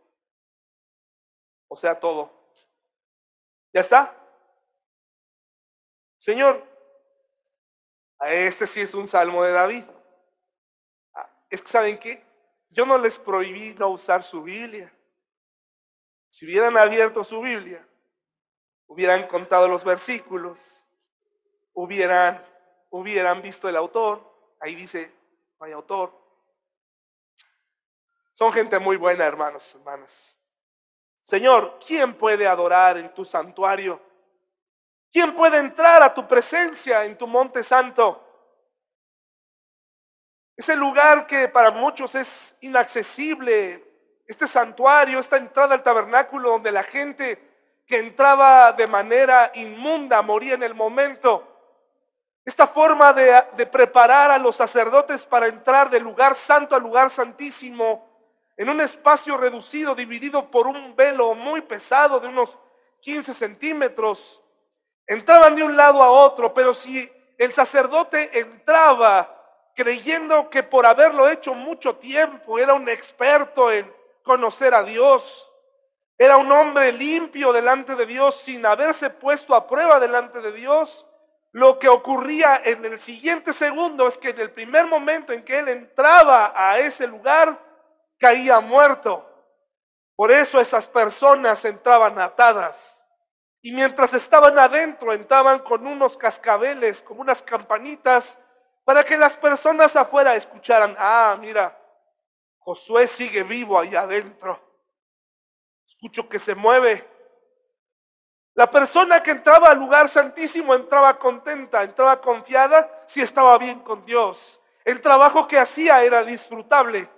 [1.70, 2.30] O sea, todo.
[3.72, 4.14] ¿Ya está?
[6.18, 6.66] Señor,
[8.26, 9.86] este sí es un salmo de David.
[11.14, 12.22] Ah, es que, ¿saben qué?
[12.70, 14.94] Yo no les prohibí no usar su Biblia.
[16.28, 17.88] Si hubieran abierto su Biblia,
[18.88, 20.60] hubieran contado los versículos
[21.74, 22.46] hubieran,
[22.90, 24.22] hubieran visto el autor.
[24.60, 25.10] Ahí dice,
[25.58, 26.29] no hay autor.
[28.40, 30.38] Son gente muy buena, hermanos, hermanas.
[31.24, 34.02] Señor, ¿quién puede adorar en tu santuario?
[35.12, 38.26] ¿Quién puede entrar a tu presencia en tu monte santo?
[40.56, 43.84] Ese lugar que para muchos es inaccesible,
[44.26, 50.54] este santuario, esta entrada al tabernáculo donde la gente que entraba de manera inmunda moría
[50.54, 51.46] en el momento.
[52.46, 57.10] Esta forma de, de, preparar a los sacerdotes para entrar del lugar santo al lugar
[57.10, 58.09] santísimo
[58.60, 62.58] en un espacio reducido, dividido por un velo muy pesado de unos
[63.00, 64.42] 15 centímetros.
[65.08, 69.34] Entraban de un lado a otro, pero si el sacerdote entraba
[69.74, 73.90] creyendo que por haberlo hecho mucho tiempo era un experto en
[74.24, 75.50] conocer a Dios,
[76.18, 81.06] era un hombre limpio delante de Dios sin haberse puesto a prueba delante de Dios,
[81.54, 85.60] lo que ocurría en el siguiente segundo es que en el primer momento en que
[85.60, 87.69] él entraba a ese lugar,
[88.20, 89.26] caía muerto.
[90.16, 93.00] Por eso esas personas entraban atadas
[93.62, 98.38] y mientras estaban adentro, entraban con unos cascabeles, como unas campanitas,
[98.86, 101.78] para que las personas afuera escucharan, ah, mira,
[102.60, 104.60] Josué sigue vivo ahí adentro.
[105.88, 107.08] Escucho que se mueve.
[108.54, 114.06] La persona que entraba al lugar santísimo entraba contenta, entraba confiada si estaba bien con
[114.06, 114.62] Dios.
[114.86, 117.10] El trabajo que hacía era disfrutable.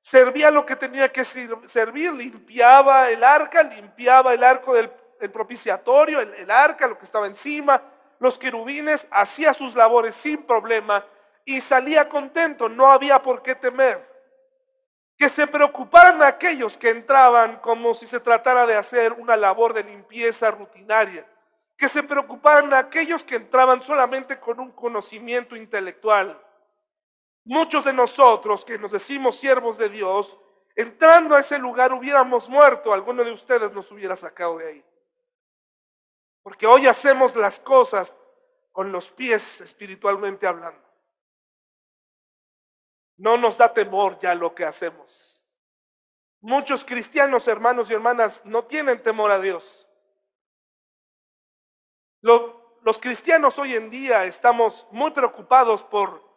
[0.00, 6.20] Servía lo que tenía que servir, limpiaba el arca, limpiaba el arco del el propiciatorio,
[6.20, 7.82] el, arca, lo que estaba encima,
[8.18, 11.04] los querubines, hacía sus labores sin problema
[11.44, 14.06] y salía contento, no había por qué temer.
[15.16, 19.82] Que se preocuparan aquellos que entraban como si se tratara de hacer una labor de
[19.82, 21.26] limpieza rutinaria.
[21.76, 26.40] Que se preocuparan aquellos que entraban solamente con un conocimiento intelectual.
[27.48, 30.36] Muchos de nosotros que nos decimos siervos de Dios,
[30.76, 34.84] entrando a ese lugar hubiéramos muerto, alguno de ustedes nos hubiera sacado de ahí.
[36.42, 38.14] Porque hoy hacemos las cosas
[38.70, 40.86] con los pies espiritualmente hablando.
[43.16, 45.42] No nos da temor ya lo que hacemos.
[46.42, 49.88] Muchos cristianos, hermanos y hermanas, no tienen temor a Dios.
[52.20, 56.27] los cristianos hoy en día estamos muy preocupados por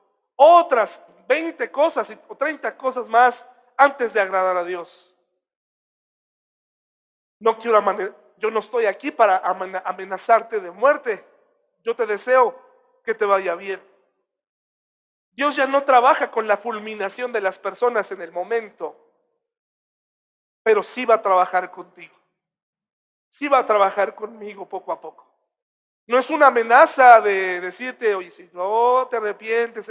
[0.44, 5.16] otras 20 cosas o 30 cosas más antes de agradar a Dios.
[7.40, 7.80] No quiero
[8.38, 11.24] yo no estoy aquí para amenazarte de muerte.
[11.84, 12.60] Yo te deseo
[13.04, 13.80] que te vaya bien.
[15.34, 18.96] Dios ya no trabaja con la fulminación de las personas en el momento,
[20.64, 22.16] pero sí va a trabajar contigo.
[23.30, 25.28] Sí va a trabajar conmigo poco a poco.
[26.08, 29.88] No es una amenaza de decirte, oye, si no te arrepientes,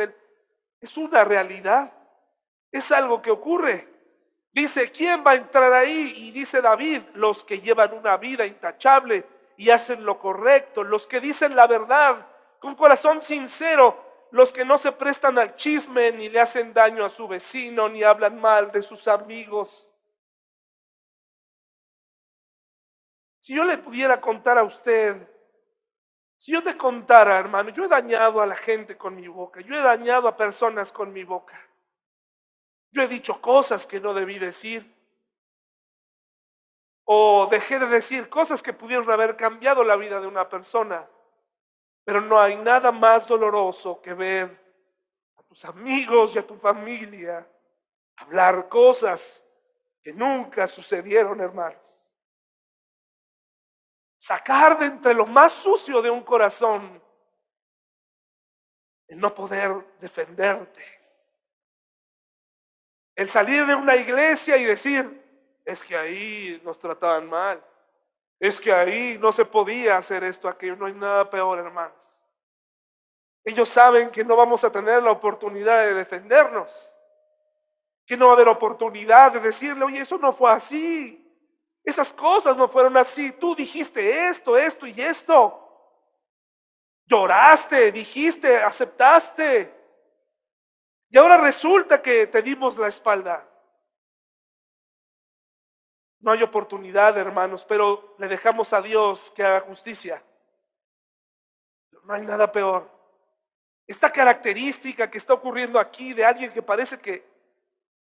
[0.80, 1.92] es una realidad.
[2.72, 3.88] Es algo que ocurre.
[4.52, 6.12] Dice, ¿quién va a entrar ahí?
[6.16, 9.24] Y dice David, los que llevan una vida intachable
[9.56, 12.26] y hacen lo correcto, los que dicen la verdad
[12.58, 17.10] con corazón sincero, los que no se prestan al chisme ni le hacen daño a
[17.10, 19.88] su vecino ni hablan mal de sus amigos.
[23.40, 25.16] Si yo le pudiera contar a usted,
[26.40, 29.74] si yo te contara, hermano, yo he dañado a la gente con mi boca, yo
[29.74, 31.60] he dañado a personas con mi boca.
[32.90, 34.90] Yo he dicho cosas que no debí decir.
[37.04, 41.06] O dejé de decir cosas que pudieron haber cambiado la vida de una persona.
[42.04, 44.58] Pero no hay nada más doloroso que ver
[45.36, 47.46] a tus amigos y a tu familia
[48.16, 49.44] hablar cosas
[50.02, 51.89] que nunca sucedieron, hermanos.
[54.20, 57.02] Sacar de entre lo más sucio de un corazón
[59.08, 60.84] el no poder defenderte.
[63.16, 65.24] El salir de una iglesia y decir,
[65.64, 67.64] es que ahí nos trataban mal,
[68.38, 71.96] es que ahí no se podía hacer esto, aquello, no hay nada peor, hermanos.
[73.42, 76.94] Ellos saben que no vamos a tener la oportunidad de defendernos,
[78.04, 81.26] que no va a haber oportunidad de decirle, oye, eso no fue así,
[81.84, 85.66] esas cosas no fueron así, tú dijiste esto, esto y esto,
[87.06, 89.80] lloraste, dijiste, aceptaste,
[91.10, 93.46] y ahora resulta que te dimos la espalda.
[96.20, 100.22] No hay oportunidad, hermanos, pero le dejamos a Dios que haga justicia.
[102.04, 102.88] No hay nada peor.
[103.86, 107.28] Esta característica que está ocurriendo aquí de alguien que parece que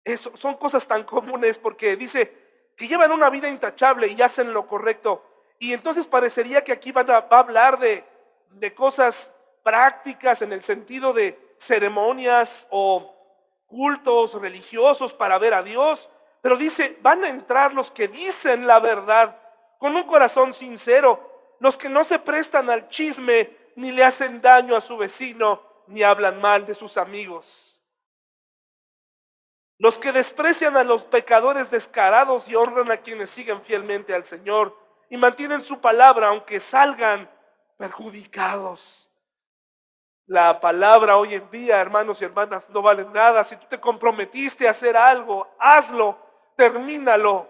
[0.03, 2.46] eso, son cosas tan comunes porque dice
[2.77, 5.23] que llevan una vida intachable y hacen lo correcto.
[5.59, 8.05] Y entonces parecería que aquí van a, va a hablar de,
[8.51, 13.13] de cosas prácticas en el sentido de ceremonias o
[13.65, 16.07] cultos religiosos para ver a Dios,
[16.41, 19.37] pero dice, van a entrar los que dicen la verdad
[19.77, 24.75] con un corazón sincero, los que no se prestan al chisme ni le hacen daño
[24.75, 27.76] a su vecino ni hablan mal de sus amigos.
[29.79, 34.75] Los que desprecian a los pecadores descarados y honran a quienes siguen fielmente al Señor
[35.09, 37.29] y mantienen su palabra aunque salgan
[37.77, 39.09] perjudicados.
[40.25, 43.43] La palabra hoy en día, hermanos y hermanas, no vale nada.
[43.43, 46.17] Si tú te comprometiste a hacer algo, hazlo,
[46.57, 47.47] termínalo.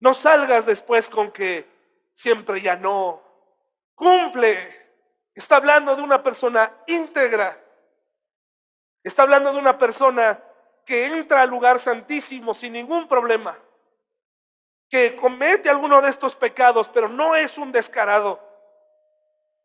[0.00, 1.68] No salgas después con que
[2.14, 3.22] siempre ya no.
[3.94, 4.76] Cumple.
[5.34, 7.62] Está hablando de una persona íntegra.
[9.02, 10.42] Está hablando de una persona
[10.84, 13.58] que entra al lugar santísimo sin ningún problema.
[14.88, 18.40] Que comete alguno de estos pecados, pero no es un descarado.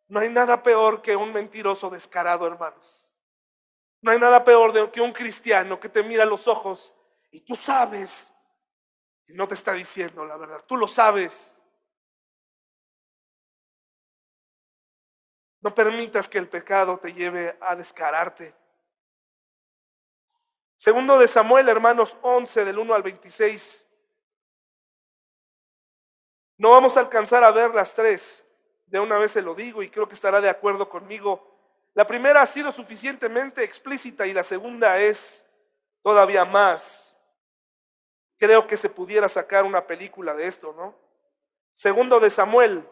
[0.08, 3.10] No hay nada peor que un mentiroso descarado, hermanos.
[4.02, 6.94] No hay nada peor que un cristiano que te mira a los ojos
[7.32, 8.32] y tú sabes
[9.26, 10.64] que no te está diciendo la verdad.
[10.68, 11.58] Tú lo sabes.
[15.62, 18.54] No permitas que el pecado te lleve a descararte.
[20.86, 23.88] Segundo de Samuel, hermanos 11, del 1 al 26.
[26.60, 28.46] No vamos a alcanzar a ver las tres
[28.86, 31.58] de una vez se lo digo y creo que estará de acuerdo conmigo.
[31.96, 35.44] La primera ha sido suficientemente explícita y la segunda es
[36.04, 37.18] todavía más.
[38.38, 40.94] Creo que se pudiera sacar una película de esto, ¿no?
[41.74, 42.88] Segundo de Samuel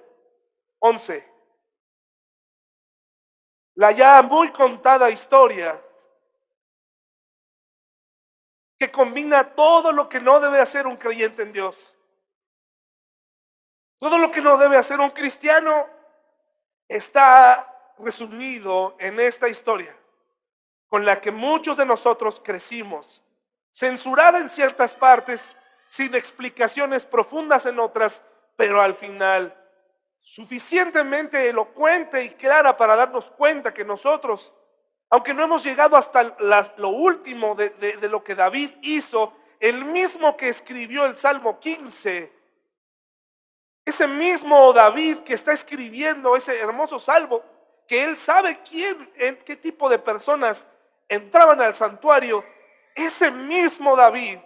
[0.80, 1.32] 11.
[3.76, 5.80] La ya muy contada historia
[8.84, 11.96] que combina todo lo que no debe hacer un creyente en Dios.
[13.98, 15.88] Todo lo que no debe hacer un cristiano
[16.90, 19.96] está resumido en esta historia
[20.90, 23.24] con la que muchos de nosotros crecimos,
[23.72, 25.56] censurada en ciertas partes,
[25.88, 28.22] sin explicaciones profundas en otras,
[28.58, 29.58] pero al final
[30.20, 34.52] suficientemente elocuente y clara para darnos cuenta que nosotros,
[35.14, 36.36] aunque no hemos llegado hasta
[36.78, 42.34] lo último de, lo que David hizo, el mismo que escribió el Salmo 15,
[43.86, 47.44] ese mismo David que está escribiendo ese hermoso salvo,
[47.88, 50.66] que él sabe quién, en qué tipo de personas
[51.08, 52.44] entraban al santuario,
[52.96, 54.40] ese mismo David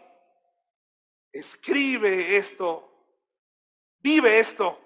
[1.32, 2.92] escribe esto,
[4.00, 4.78] vive esto.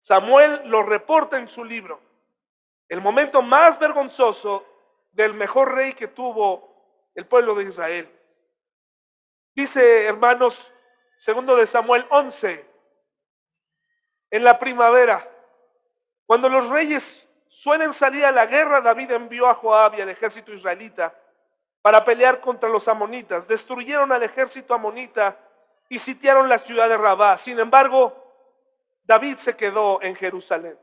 [0.00, 2.11] Samuel lo reporta en su libro.
[2.92, 4.66] El momento más vergonzoso
[5.12, 8.06] del mejor rey que tuvo el pueblo de Israel.
[9.54, 10.70] Dice, hermanos,
[11.16, 12.68] segundo de Samuel 11,
[14.30, 15.26] en la primavera,
[16.26, 20.52] cuando los reyes suelen salir a la guerra, David envió a Joab y al ejército
[20.52, 21.18] israelita
[21.80, 23.48] para pelear contra los amonitas.
[23.48, 25.38] Destruyeron al ejército amonita
[25.88, 27.38] y sitiaron la ciudad de Rabá.
[27.38, 28.14] Sin embargo,
[29.04, 30.78] David se quedó en Jerusalén.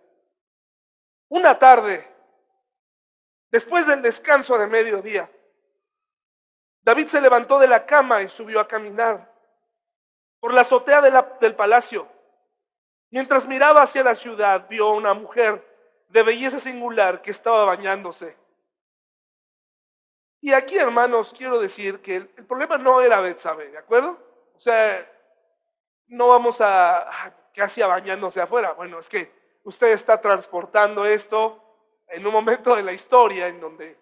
[1.30, 2.07] Una tarde,
[3.51, 5.32] después del descanso de mediodía,
[6.82, 9.32] David se levantó de la cama y subió a caminar
[10.39, 12.07] por la azotea del palacio.
[13.11, 15.65] Mientras miraba hacia la ciudad, vio a una mujer
[16.09, 18.36] de belleza singular que estaba bañándose.
[20.41, 24.17] Y aquí, hermanos, quiero decir que el, problema no era Betsabe, ¿de acuerdo?
[24.55, 25.07] O sea,
[26.07, 28.71] no vamos a, hacía bañándose afuera.
[28.71, 29.38] Bueno, es que
[29.70, 31.63] usted está transportando esto
[32.07, 33.97] en un momento de la historia en donde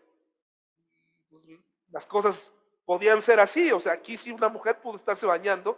[1.30, 1.44] pues,
[1.90, 2.54] las cosas
[2.86, 3.72] podían ser así.
[3.72, 5.78] O sea, aquí sí una mujer pudo estarse bañando,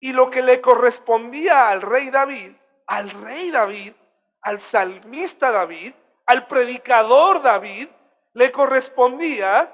[0.00, 2.56] y lo que le correspondía al rey David,
[2.88, 3.92] al rey David,
[4.40, 5.94] al salmista David,
[6.26, 7.88] al predicador David,
[8.32, 9.72] le correspondía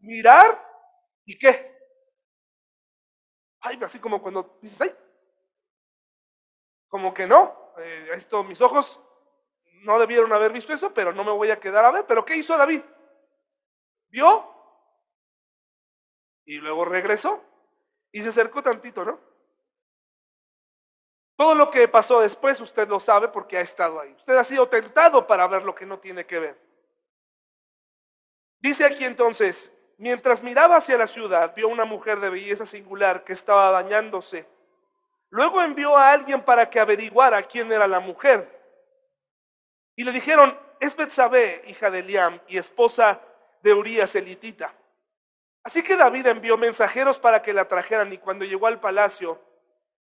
[0.00, 0.64] mirar
[1.26, 1.76] y qué.
[3.60, 4.96] Ay, así como cuando dices, ay,
[6.88, 9.00] como que no, eh, esto, mis ojos
[9.82, 12.06] no debieron haber visto eso, pero no me voy a quedar a ver.
[12.06, 12.82] Pero ¿qué hizo David?
[14.08, 14.52] Vio
[16.44, 17.42] y luego regresó
[18.12, 19.20] y se acercó tantito, ¿no?
[21.36, 24.12] Todo lo que pasó después usted lo sabe porque ha estado ahí.
[24.12, 26.66] Usted ha sido tentado para ver lo que no tiene que ver.
[28.58, 33.34] Dice aquí entonces, mientras miraba hacia la ciudad, vio una mujer de belleza singular que
[33.34, 34.48] estaba bañándose.
[35.30, 38.52] Luego envió a alguien para que averiguara quién era la mujer.
[39.96, 43.20] Y le dijeron, es Betsabé, hija de Liam y esposa
[43.62, 44.74] de Urías elitita.
[45.62, 49.40] Así que David envió mensajeros para que la trajeran y cuando llegó al palacio,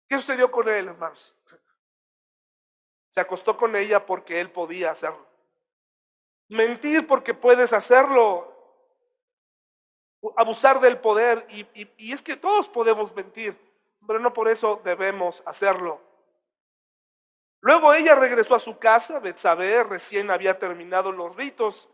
[0.07, 1.33] ¿Qué sucedió con él, hermanos?
[3.09, 5.25] Se acostó con ella porque él podía hacerlo.
[6.47, 8.53] mentir porque puedes hacerlo,
[10.35, 13.57] abusar del poder, y es que todos podemos mentir,
[14.05, 16.01] pero no por eso debemos hacerlo.
[17.61, 21.89] Luego ella regresó a su casa, Betsabé recién había terminado los ritos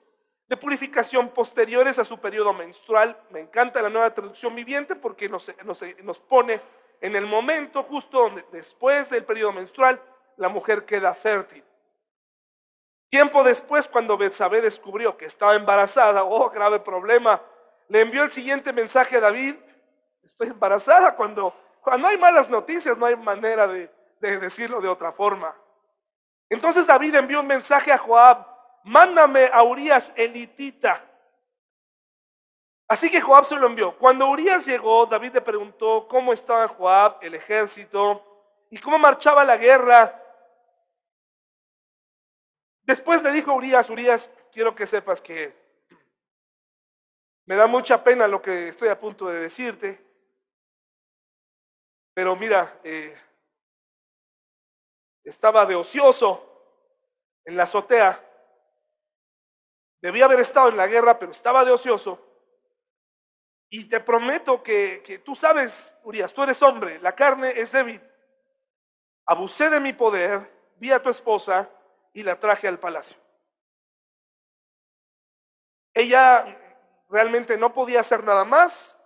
[0.48, 3.18] de purificación posteriores a su periodo menstrual.
[3.30, 6.62] Me encanta la nueva traducción viviente porque nos, nos, pone
[7.00, 10.02] en el momento justo donde después del periodo menstrual
[10.36, 11.64] la mujer queda fértil.
[13.10, 17.42] Tiempo después, cuando Betsabé descubrió que estaba embarazada, oh, grave problema,
[17.88, 19.56] le envió el siguiente mensaje a David,
[20.24, 25.12] estoy embarazada, cuando, cuando hay malas noticias no hay manera de, de decirlo de otra
[25.12, 25.56] forma.
[26.50, 28.46] Entonces David envió un mensaje a Joab,
[28.84, 31.04] mándame a Urias elitita.
[32.88, 33.98] Así que Joab se lo envió.
[33.98, 38.22] Cuando Urias llegó, David le preguntó cómo estaba Joab, el ejército,
[38.70, 40.22] y cómo marchaba la guerra.
[42.84, 45.56] Después le dijo a Urias, Urias, quiero que sepas que
[47.46, 50.11] me da mucha pena lo que estoy a punto de decirte,
[52.14, 53.18] pero mira, eh,
[55.24, 56.48] estaba de ocioso
[57.46, 58.28] en la azotea
[60.02, 62.20] Debía haber estado en la guerra, pero estaba de ocioso.
[63.70, 68.02] Y te prometo que, tú sabes, Urias, tú eres hombre, la carne es débil.
[69.26, 71.70] Abusé de mi poder, vi a tu esposa
[72.14, 73.16] y la traje al palacio.
[75.94, 76.58] Ella
[77.08, 78.98] realmente no podía hacer nada más.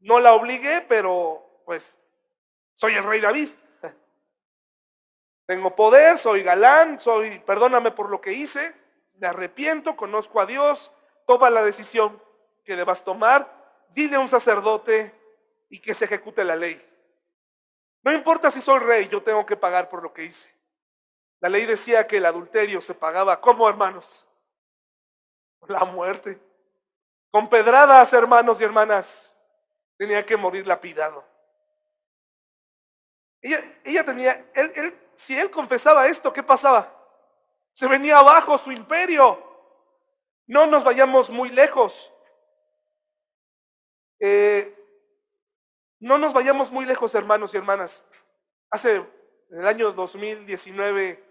[0.00, 1.97] No la obligué, pero pues
[2.78, 3.50] soy el rey David.
[5.46, 8.72] Tengo poder, soy galán, soy, perdóname por lo que hice,
[9.14, 10.92] me arrepiento, conozco a Dios,
[11.26, 12.22] toma la decisión
[12.64, 13.50] que debas tomar,
[13.94, 15.12] dile a un sacerdote
[15.68, 16.80] y que se ejecute la ley.
[18.04, 20.48] No importa si soy rey, yo tengo que pagar por lo que hice.
[21.40, 24.24] La ley decía que el adulterio se pagaba como hermanos.
[25.66, 26.38] La muerte.
[27.32, 29.36] Con pedradas, hermanos y hermanas,
[29.96, 31.27] tenía que morir lapidado.
[33.42, 36.94] Ella, ella tenía, él, si él confesaba esto, ¿qué pasaba?
[37.72, 39.44] Se venía abajo su imperio.
[40.46, 42.12] No nos vayamos muy lejos.
[44.20, 44.74] Eh,
[46.00, 48.04] no nos vayamos muy lejos, hermanos y hermanas.
[48.70, 51.24] Hace, en el año 2019,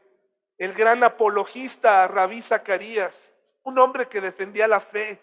[0.58, 3.34] el gran apologista Rabí Zacarías,
[3.64, 5.20] un hombre que defendía la fe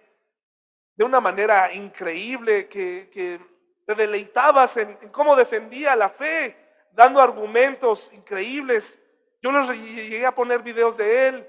[0.96, 3.40] de una manera increíble, que,
[3.86, 6.56] te deleitabas en cómo defendía la fe,
[6.94, 8.98] dando argumentos increíbles.
[9.42, 11.48] Yo les llegué a poner videos de él.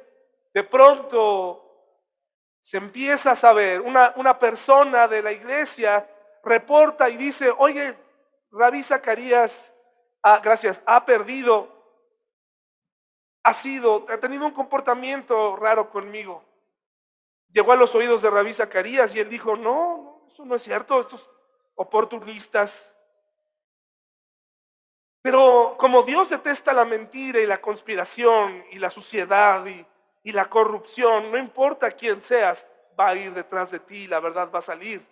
[0.54, 1.62] De pronto
[2.62, 6.10] se empieza a saber, una, una persona de la iglesia
[6.44, 7.96] reporta y dice, oye,
[8.52, 9.74] Rabí Zacarías,
[10.24, 11.70] ah, gracias, ha perdido,
[13.44, 16.44] ha sido, ha tenido un comportamiento raro conmigo.
[17.50, 21.00] Llegó a los oídos de Rabí Zacarías y él dijo, no, eso no es cierto,
[21.00, 21.30] estos
[21.76, 22.95] oportunistas
[25.26, 31.32] pero como Dios detesta la mentira y la conspiración y la suciedad y, la corrupción,
[31.32, 32.68] no importa quién seas,
[33.00, 35.04] va a ir detrás de ti, la verdad va a salir.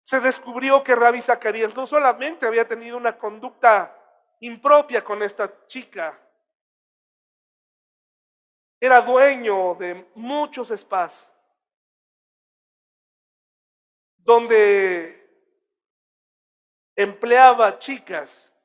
[0.00, 3.94] Se descubrió que Rabbi Zacarías no solamente había tenido una conducta
[4.40, 6.18] impropia con esta chica,
[8.80, 11.30] era dueño de muchos spas,
[14.16, 15.28] donde
[16.96, 18.55] empleaba chicas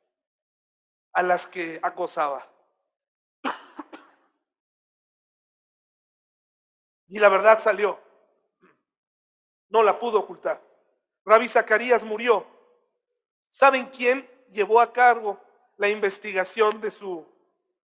[1.13, 2.47] a las que acosaba.
[7.07, 7.99] Y la verdad salió.
[9.69, 10.61] No la pudo ocultar.
[11.25, 12.45] Rabbi Zacarías murió.
[13.49, 15.37] ¿Saben quién llevó a cargo
[15.77, 17.29] la investigación de su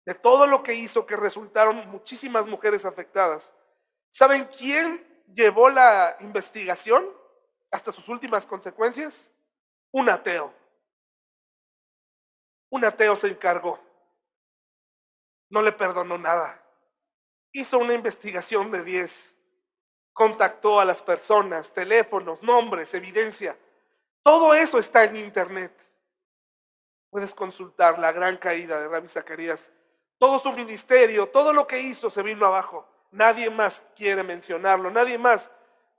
[0.05, 3.55] de todo lo que hizo que resultaron muchísimas mujeres afectadas?
[4.11, 7.09] ¿Saben quién llevó la investigación
[7.71, 9.31] hasta sus últimas consecuencias?
[9.93, 10.53] Un ateo.
[12.75, 13.79] Un ateo se encargó.
[15.49, 16.61] No le perdonó nada.
[17.53, 19.33] Hizo una investigación de 10.
[20.13, 23.57] Contactó a las personas, teléfonos, nombres, evidencia.
[24.25, 25.73] Todo eso está en internet.
[27.11, 29.71] Puedes consultar la gran caída de Rabbi Zacarías.
[30.19, 32.89] Todo su ministerio, todo lo que hizo se vino abajo.
[33.13, 35.49] Nadie más quiere mencionarlo, nadie más.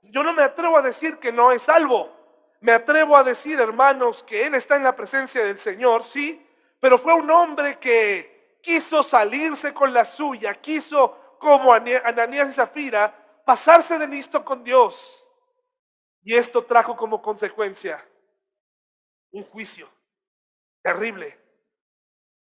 [0.02, 2.14] Yo no me atrevo a decir que no es salvo.
[2.60, 6.45] Me atrevo a decir, hermanos, que Él está en la presencia del Señor, sí,
[6.86, 13.42] pero fue un hombre que quiso salirse con la suya, quiso, como Ananías y Zafira,
[13.44, 15.26] pasarse de listo con Dios.
[16.22, 18.08] Y esto trajo como consecuencia
[19.32, 19.88] un juicio
[20.80, 21.36] terrible.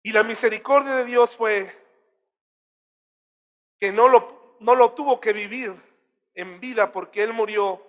[0.01, 1.73] Y la misericordia de Dios fue
[3.79, 5.73] que no lo, no lo tuvo que vivir
[6.33, 7.81] en vida porque él murió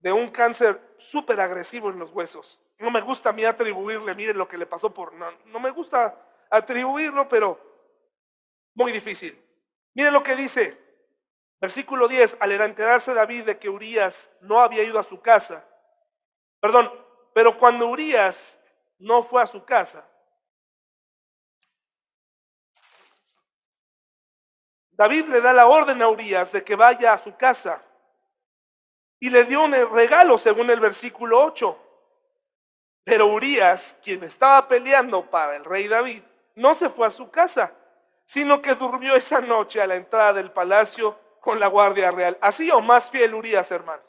[0.00, 2.60] de un cáncer súper agresivo en los huesos.
[2.80, 5.12] No me gusta a mí atribuirle, miren lo que le pasó por...
[5.12, 6.18] No, no me gusta
[6.48, 7.60] atribuirlo, pero
[8.74, 9.38] muy difícil.
[9.94, 10.78] Miren lo que dice,
[11.60, 15.62] versículo 10, al enterarse David de que Urias no había ido a su casa,
[16.58, 16.90] perdón,
[17.34, 18.58] pero cuando Urias
[18.98, 20.06] no fue a su casa,
[24.92, 27.82] David le da la orden a Urias de que vaya a su casa
[29.18, 31.89] y le dio un regalo según el versículo 8.
[33.04, 36.22] Pero Urias, quien estaba peleando para el rey David,
[36.54, 37.72] no se fue a su casa,
[38.24, 42.38] sino que durmió esa noche a la entrada del palacio con la guardia real.
[42.40, 44.04] Así o más fiel Urias, hermanos.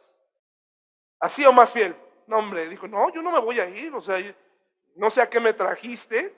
[1.19, 1.95] Así o más fiel.
[2.27, 4.17] No, hombre, dijo, no, yo no me voy a ir, o sea,
[4.95, 6.35] no sé a qué me trajiste,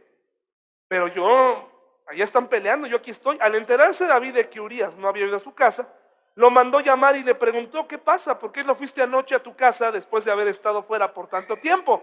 [0.88, 1.70] pero yo
[2.08, 3.38] allá están peleando, yo aquí estoy.
[3.41, 5.88] Al enterarse David de que Urias no había ido a su casa,
[6.36, 8.39] lo mandó llamar y le preguntó, ¿qué pasa?
[8.39, 11.58] ¿Por qué no fuiste anoche a tu casa después de haber estado fuera por tanto
[11.58, 12.01] tiempo?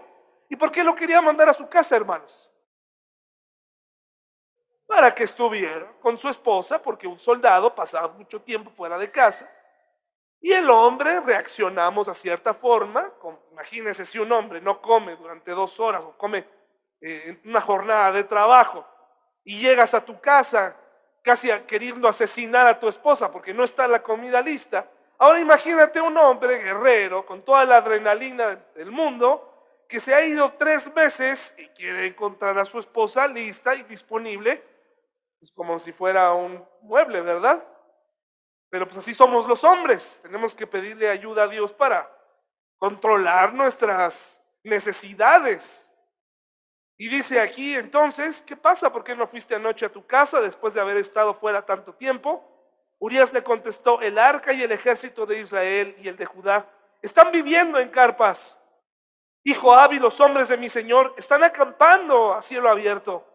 [0.51, 2.51] ¿Y por qué lo quería mandar a su casa, hermanos?
[4.85, 9.49] Para que estuviera con su esposa, porque un soldado pasaba mucho tiempo fuera de casa.
[10.41, 13.13] Y el hombre reaccionamos a cierta forma.
[13.53, 16.39] Imagínense si un hombre no come durante dos horas o come
[16.99, 18.85] eh, en una jornada de trabajo
[19.45, 20.75] y llegas a tu casa
[21.23, 24.85] casi queriendo asesinar a tu esposa porque no está la comida lista.
[25.17, 29.47] Ahora imagínate un hombre guerrero con toda la adrenalina del mundo
[29.91, 34.63] que se ha ido tres meses y quiere encontrar a su esposa lista y disponible,
[35.37, 37.61] pues como si fuera un mueble, ¿verdad?
[38.69, 42.09] Pero pues así somos los hombres, tenemos que pedirle ayuda a Dios para
[42.77, 45.85] controlar nuestras necesidades.
[46.97, 48.93] Y dice aquí entonces, ¿qué pasa?
[48.93, 52.47] ¿Por qué no fuiste anoche a tu casa después de haber estado fuera tanto tiempo?
[52.97, 56.65] Urias le contestó, el arca y el ejército de Israel y el de Judá
[57.01, 58.57] están viviendo en carpas.
[59.43, 63.25] Y Joab los hombres de mi señor están acampando a cielo abierto.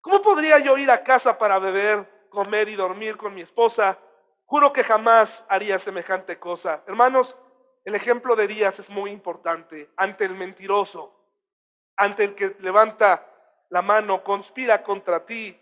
[0.00, 3.98] ¿Cómo podría yo ir a casa para beber, comer y dormir con mi esposa?
[4.44, 6.82] Juro que jamás haría semejante cosa.
[6.86, 7.36] Hermanos,
[7.84, 11.24] el ejemplo de Díaz es muy importante ante el mentiroso
[11.96, 13.26] ante el que levanta
[13.70, 15.58] la mano, conspira contra ti,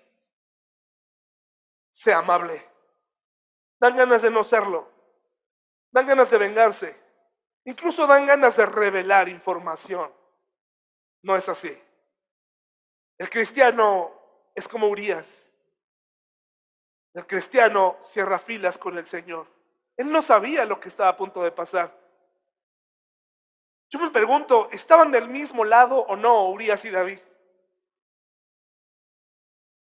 [1.90, 2.68] sea amable.
[3.78, 4.88] Dan ganas de no serlo.
[5.90, 7.01] Dan ganas de vengarse.
[7.64, 10.12] Incluso dan ganas de revelar información.
[11.22, 11.76] No es así.
[13.18, 14.10] El cristiano
[14.54, 15.48] es como Urias.
[17.14, 19.46] El cristiano cierra filas con el Señor.
[19.96, 21.96] Él no sabía lo que estaba a punto de pasar.
[23.90, 27.20] Yo me pregunto, ¿estaban del mismo lado o no Urias y David?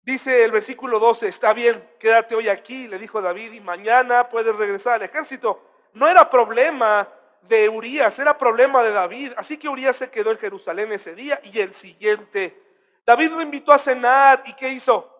[0.01, 4.55] Dice el versículo 12, está bien, quédate hoy aquí, le dijo David, y mañana puedes
[4.55, 5.61] regresar al ejército.
[5.93, 7.07] No era problema
[7.43, 9.33] de Urias, era problema de David.
[9.37, 12.61] Así que Urias se quedó en Jerusalén ese día y el siguiente.
[13.05, 15.15] David lo invitó a cenar y ¿qué hizo?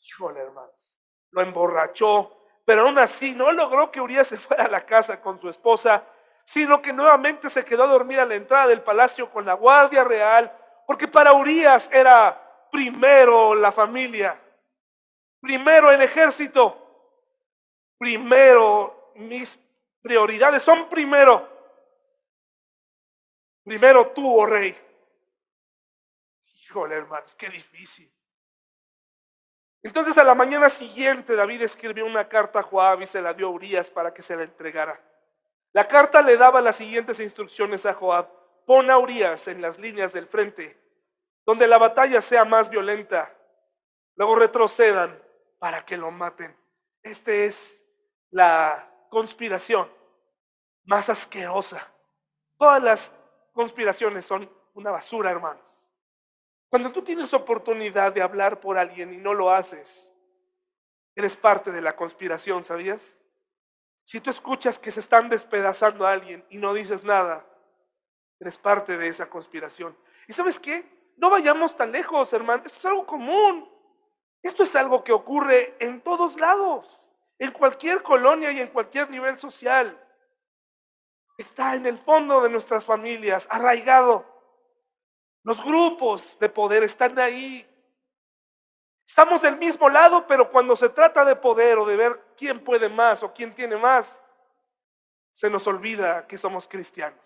[0.00, 0.98] Híjole, hermanos,
[1.30, 5.40] lo emborrachó, pero aún así no logró que Urias se fuera a la casa con
[5.40, 6.04] su esposa
[6.50, 10.02] sino que nuevamente se quedó a dormir a la entrada del palacio con la guardia
[10.02, 10.52] real,
[10.84, 14.36] porque para Urias era primero la familia,
[15.40, 16.76] primero el ejército,
[17.96, 19.60] primero mis
[20.02, 21.48] prioridades son primero,
[23.64, 24.76] primero tú, oh rey.
[26.64, 28.12] Híjole, hermanos, qué difícil.
[29.82, 33.46] Entonces a la mañana siguiente David escribió una carta a Joab y se la dio
[33.46, 35.00] a Urias para que se la entregara.
[35.72, 38.28] La carta le daba las siguientes instrucciones a Joab.
[38.66, 40.78] Pon a Urias en las líneas del frente,
[41.46, 43.34] donde la batalla sea más violenta.
[44.16, 45.20] Luego retrocedan
[45.58, 46.56] para que lo maten.
[47.02, 47.84] Esta es
[48.30, 49.90] la conspiración
[50.84, 51.86] más asquerosa.
[52.56, 53.12] Todas las
[53.52, 55.84] conspiraciones son una basura, hermanos.
[56.70, 60.08] Cuando tú tienes oportunidad de hablar por alguien y no lo haces,
[61.14, 63.18] eres parte de la conspiración, ¿sabías?
[64.04, 67.44] Si tú escuchas que se están despedazando a alguien y no dices nada,
[68.38, 69.96] eres parte de esa conspiración.
[70.28, 71.12] ¿Y sabes qué?
[71.16, 72.62] No vayamos tan lejos, hermano.
[72.64, 73.68] Esto es algo común.
[74.42, 76.99] Esto es algo que ocurre en todos lados,
[77.40, 79.98] en cualquier colonia y en cualquier nivel social.
[81.38, 84.26] Está en el fondo de nuestras familias, arraigado.
[85.42, 87.66] Los grupos de poder están ahí.
[89.06, 92.90] Estamos del mismo lado, pero cuando se trata de poder o de ver quién puede
[92.90, 94.22] más o quién tiene más,
[95.32, 97.24] se nos olvida que somos cristianos.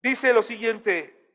[0.00, 1.34] Dice lo siguiente,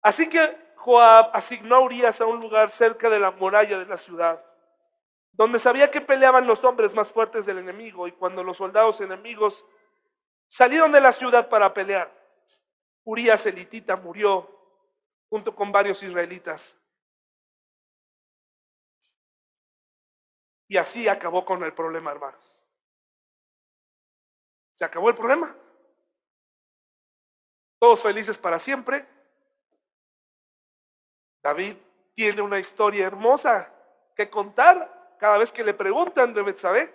[0.00, 3.98] así que Joab asignó a Urias a un lugar cerca de la muralla de la
[3.98, 4.51] ciudad,
[5.32, 9.64] donde sabía que peleaban los hombres más fuertes del enemigo y cuando los soldados enemigos
[10.46, 12.12] salieron de la ciudad para pelear,
[13.04, 14.48] Urias elitita murió
[15.28, 16.78] junto con varios israelitas.
[20.68, 22.64] Y así acabó con el problema, hermanos.
[24.74, 25.54] Se acabó el problema.
[27.78, 29.06] Todos felices para siempre.
[31.42, 31.76] David
[32.14, 33.72] tiene una historia hermosa
[34.14, 36.92] que contar cada vez que le preguntan de Betsabé.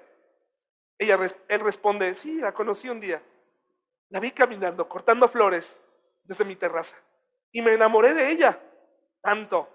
[0.97, 1.17] Ella,
[1.47, 3.23] él responde, sí, la conocí un día.
[4.09, 5.82] La vi caminando, cortando flores
[6.25, 6.97] desde mi terraza.
[7.53, 8.59] Y me enamoré de ella.
[9.21, 9.69] Tanto.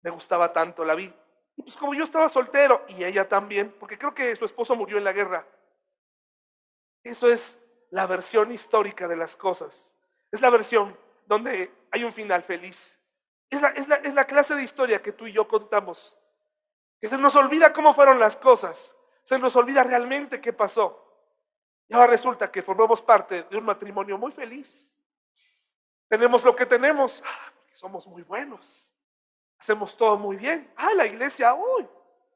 [0.00, 1.12] Me gustaba tanto, la vi.
[1.56, 4.96] Y pues como yo estaba soltero, y ella también, porque creo que su esposo murió
[4.96, 5.46] en la guerra.
[7.04, 7.58] Eso es
[7.90, 9.94] la versión histórica de las cosas.
[10.32, 10.96] Es la versión
[11.26, 12.98] donde hay un final feliz.
[13.50, 16.16] Es la, es la, es la clase de historia que tú y yo contamos.
[17.00, 18.96] Que se nos olvida cómo fueron las cosas.
[19.22, 21.06] Se nos olvida realmente qué pasó.
[21.88, 24.88] Y ahora resulta que formamos parte de un matrimonio muy feliz.
[26.08, 28.92] Tenemos lo que tenemos, ah, porque somos muy buenos.
[29.58, 30.72] Hacemos todo muy bien.
[30.76, 31.88] Ah, la iglesia, uy.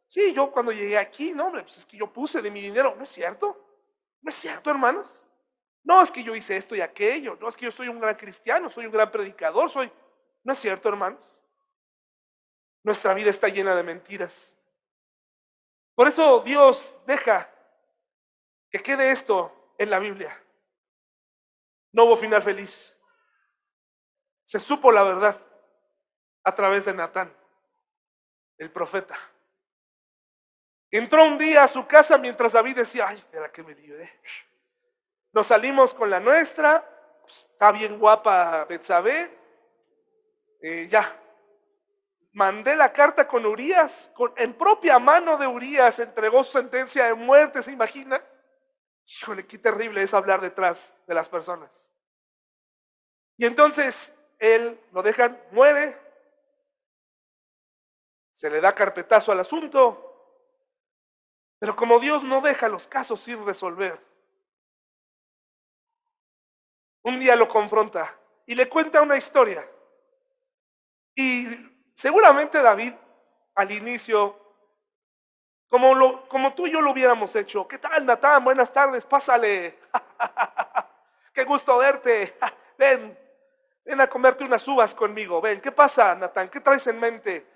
[0.06, 2.94] Sí, yo cuando llegué aquí, no, hombre, pues es que yo puse de mi dinero.
[2.96, 3.56] ¿No es cierto?
[4.20, 5.20] ¿No es cierto, hermanos?
[5.82, 7.36] No, es que yo hice esto y aquello.
[7.40, 9.90] No, es que yo soy un gran cristiano, soy un gran predicador, soy...
[10.42, 11.20] ¿No es cierto, hermanos?
[12.82, 14.53] Nuestra vida está llena de mentiras.
[15.94, 17.50] Por eso Dios deja
[18.70, 20.40] que quede esto en la Biblia.
[21.92, 22.98] No hubo final feliz.
[24.42, 25.40] Se supo la verdad
[26.42, 27.34] a través de Natán,
[28.58, 29.18] el profeta.
[30.90, 34.20] Entró un día a su casa mientras David decía, ay, ¿de la que me libré?
[35.32, 36.88] Nos salimos con la nuestra,
[37.22, 39.36] pues, está bien guapa Betsabé,
[40.60, 41.20] eh, ya.
[42.34, 47.62] Mandé la carta con Urias, en propia mano de Urias entregó su sentencia de muerte,
[47.62, 48.20] ¿se imagina?
[49.06, 51.88] Híjole, qué terrible es hablar detrás de las personas.
[53.36, 55.96] Y entonces él lo dejan, muere,
[58.32, 60.40] se le da carpetazo al asunto,
[61.60, 64.04] pero como Dios no deja los casos sin resolver,
[67.02, 69.70] un día lo confronta y le cuenta una historia.
[71.14, 72.92] Y seguramente David
[73.54, 74.38] al inicio,
[75.68, 78.44] como, tú y yo lo hubiéramos hecho, ¿qué tal Natán?
[78.44, 79.78] Buenas tardes, pásale.
[81.34, 82.36] Qué gusto verte.
[82.78, 83.18] Ven,
[83.84, 85.40] ven a comerte unas uvas conmigo.
[85.40, 86.48] Ven, ¿qué pasa Natán?
[86.48, 87.46] ¿Qué traes en mente?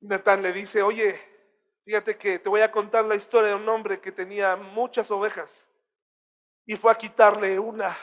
[0.00, 1.20] Natán le dice, oye,
[1.84, 5.68] fíjate que te voy a contar la historia de un hombre que tenía muchas ovejas
[6.64, 7.96] y fue a quitarle una,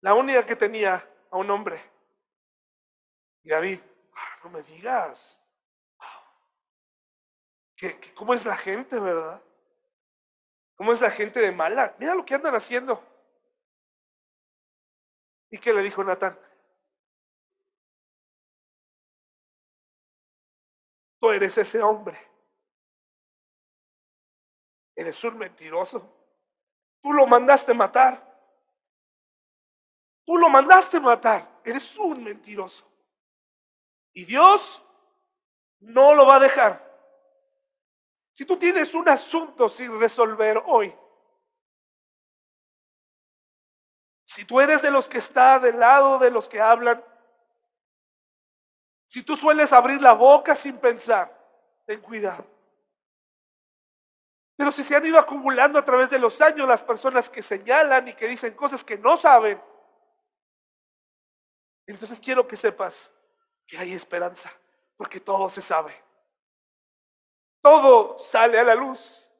[0.00, 1.93] la única que tenía a un hombre.
[3.44, 3.78] Y David,
[4.14, 5.38] ah, no me digas,
[8.14, 9.42] cómo es la gente, verdad?
[10.76, 11.94] ¿Cómo es la gente de mala?
[11.98, 13.02] Mira lo que andan haciendo.
[15.50, 16.38] ¿Y qué le dijo Natán?
[21.20, 22.18] Tú eres ese hombre.
[24.96, 26.12] Eres un mentiroso.
[27.02, 28.22] Tú lo mandaste matar.
[30.24, 31.60] Tú lo mandaste matar.
[31.62, 32.93] Eres un mentiroso.
[34.14, 34.80] Y Dios
[35.80, 36.82] no lo va a dejar.
[38.32, 40.96] Si tú tienes un asunto sin resolver hoy,
[44.24, 47.04] si tú eres de los que está del lado de los que hablan,
[49.06, 51.32] si tú sueles abrir la boca sin pensar,
[51.86, 52.44] ten cuidado.
[54.56, 58.08] Pero si se han ido acumulando a través de los años las personas que señalan
[58.08, 59.60] y que dicen cosas que no saben,
[61.86, 63.13] entonces quiero que sepas
[63.66, 64.52] que hay esperanza,
[64.96, 65.94] porque todo se sabe.
[67.60, 69.30] Todo sale a la luz.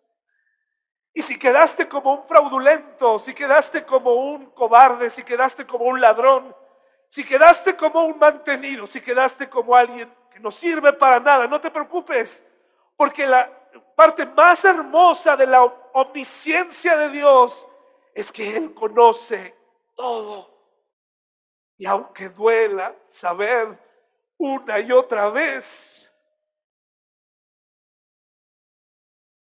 [1.12, 6.00] Y si quedaste como un fraudulento, si quedaste como un cobarde, si quedaste como un
[6.00, 6.54] ladrón,
[7.08, 11.60] si quedaste como un mantenido, si quedaste como alguien que no sirve para nada, no
[11.60, 12.42] te preocupes,
[12.96, 13.48] porque la
[13.94, 17.68] parte más hermosa de la omnisciencia de Dios
[18.12, 19.54] es que Él conoce
[19.94, 20.50] todo.
[21.76, 23.78] Y aunque duela saber
[24.38, 26.12] una y otra vez,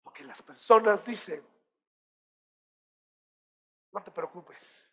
[0.03, 1.43] porque las personas dicen,
[3.93, 4.89] no te preocupes,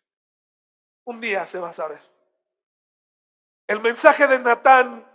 [1.04, 2.00] un día se va a saber.
[3.66, 5.06] El mensaje de Natán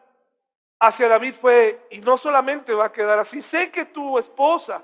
[0.79, 4.84] hacia David fue, y no solamente va a quedar así, sé que tu esposa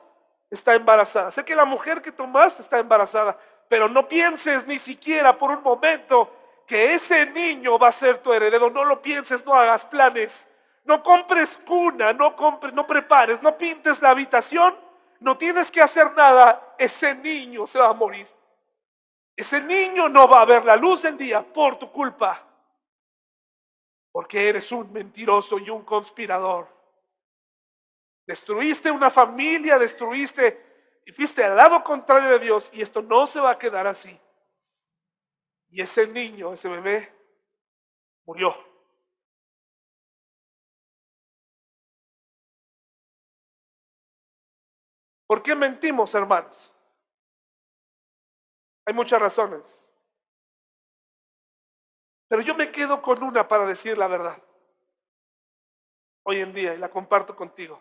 [0.50, 3.38] está embarazada, sé que la mujer que tomaste está embarazada,
[3.68, 6.34] pero no pienses ni siquiera por un momento
[6.70, 10.48] que ese niño va a ser tu heredero, no lo pienses, no hagas planes,
[10.86, 14.76] No compres cuna, no compres, no prepares, no pintes la habitación,
[15.20, 16.76] no tienes que hacer nada.
[16.80, 18.28] Ese niño se va a morir.
[19.36, 22.44] Ese niño no va a ver la luz del día por tu culpa.
[24.12, 26.68] Porque eres un mentiroso y un conspirador.
[28.26, 33.40] Destruiste una familia, destruiste y fuiste al lado contrario de Dios y esto no se
[33.40, 34.20] va a quedar así.
[35.70, 37.14] Y ese niño, ese bebé,
[38.26, 38.56] murió.
[45.28, 46.74] ¿Por qué mentimos, hermanos?
[48.86, 49.94] Hay muchas razones.
[52.28, 54.42] Pero yo me quedo con una para decir la verdad.
[56.24, 57.80] Hoy en día, y la comparto contigo.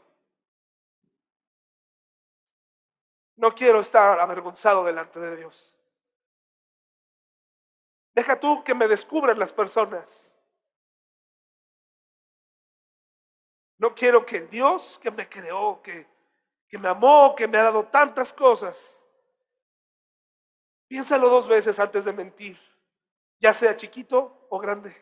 [3.37, 5.78] No quiero estar avergonzado delante de Dios.
[8.19, 10.37] Deja tú que me descubran las personas.
[13.77, 16.05] No quiero que Dios que me creó, que
[16.69, 19.01] que me amó, que me ha dado tantas cosas.
[20.89, 22.59] Piénsalo dos veces antes de mentir,
[23.39, 24.97] ya sea chiquito o grande.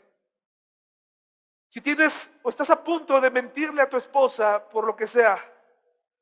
[1.68, 5.38] Si tienes o estás a punto de mentirle a tu esposa por lo que sea,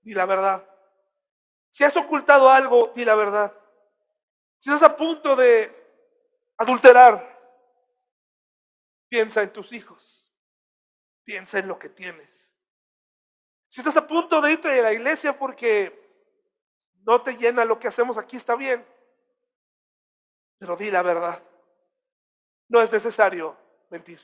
[0.01, 0.65] di la verdad.
[1.71, 3.53] Si has ocultado algo, di la verdad.
[4.59, 5.84] Si estás a punto de
[6.65, 7.35] adulterar,
[9.09, 10.27] piensa en tus hijos.
[11.23, 12.53] Piensa en lo que tienes.
[13.69, 16.03] Si estás a punto de irte de la iglesia porque
[17.07, 18.85] no te llena lo que hacemos aquí, está bien.
[20.59, 21.43] Pero di la verdad.
[22.69, 23.57] No es necesario
[23.91, 24.21] mentir.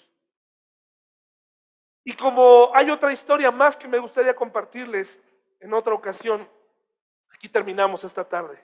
[2.05, 5.21] Y como hay otra historia más que me gustaría compartirles
[5.59, 6.49] en otra ocasión,
[7.31, 8.63] aquí terminamos esta tarde.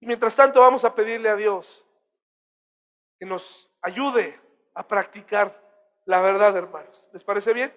[0.00, 1.84] Y mientras tanto vamos a pedirle a Dios
[3.20, 4.40] que nos ayude
[4.72, 5.54] a practicar
[6.06, 7.06] la verdad, hermanos.
[7.12, 7.70] ¿Les parece bien?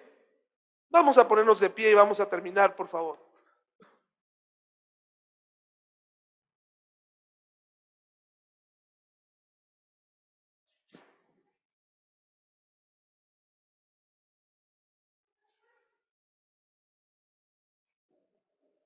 [0.88, 3.18] Vamos a ponernos de pie y vamos a terminar, por favor.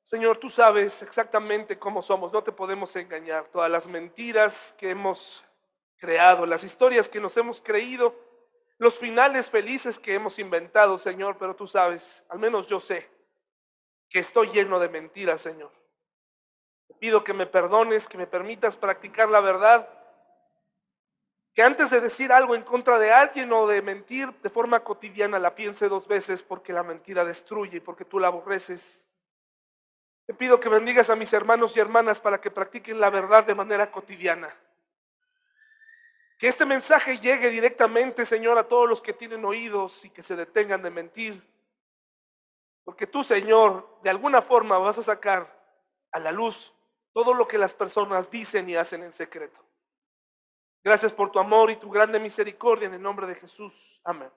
[0.02, 3.46] Señor, tú sabes exactamente cómo somos, no te podemos engañar.
[3.52, 5.44] Todas las mentiras que hemos
[5.98, 8.14] creado, las historias que nos hemos creído,
[8.78, 13.08] los finales felices que hemos inventado, Señor, pero tú sabes, al menos yo sé,
[14.08, 15.72] que estoy lleno de mentiras, Señor.
[16.86, 19.88] Te pido que me perdones, que me permitas practicar la verdad,
[21.54, 25.40] que antes de decir algo en contra de alguien o de mentir de forma cotidiana
[25.40, 29.08] la piense dos veces porque la mentira destruye y porque tú la aborreces.
[30.26, 33.56] Te pido que bendigas a mis hermanos y hermanas para que practiquen la verdad de
[33.56, 34.54] manera cotidiana.
[36.38, 40.36] Que este mensaje llegue directamente, Señor, a todos los que tienen oídos y que se
[40.36, 41.42] detengan de mentir.
[42.84, 45.52] Porque tú, Señor, de alguna forma vas a sacar
[46.12, 46.72] a la luz
[47.12, 49.60] todo lo que las personas dicen y hacen en secreto.
[50.84, 54.00] Gracias por tu amor y tu grande misericordia en el nombre de Jesús.
[54.04, 54.30] Amén.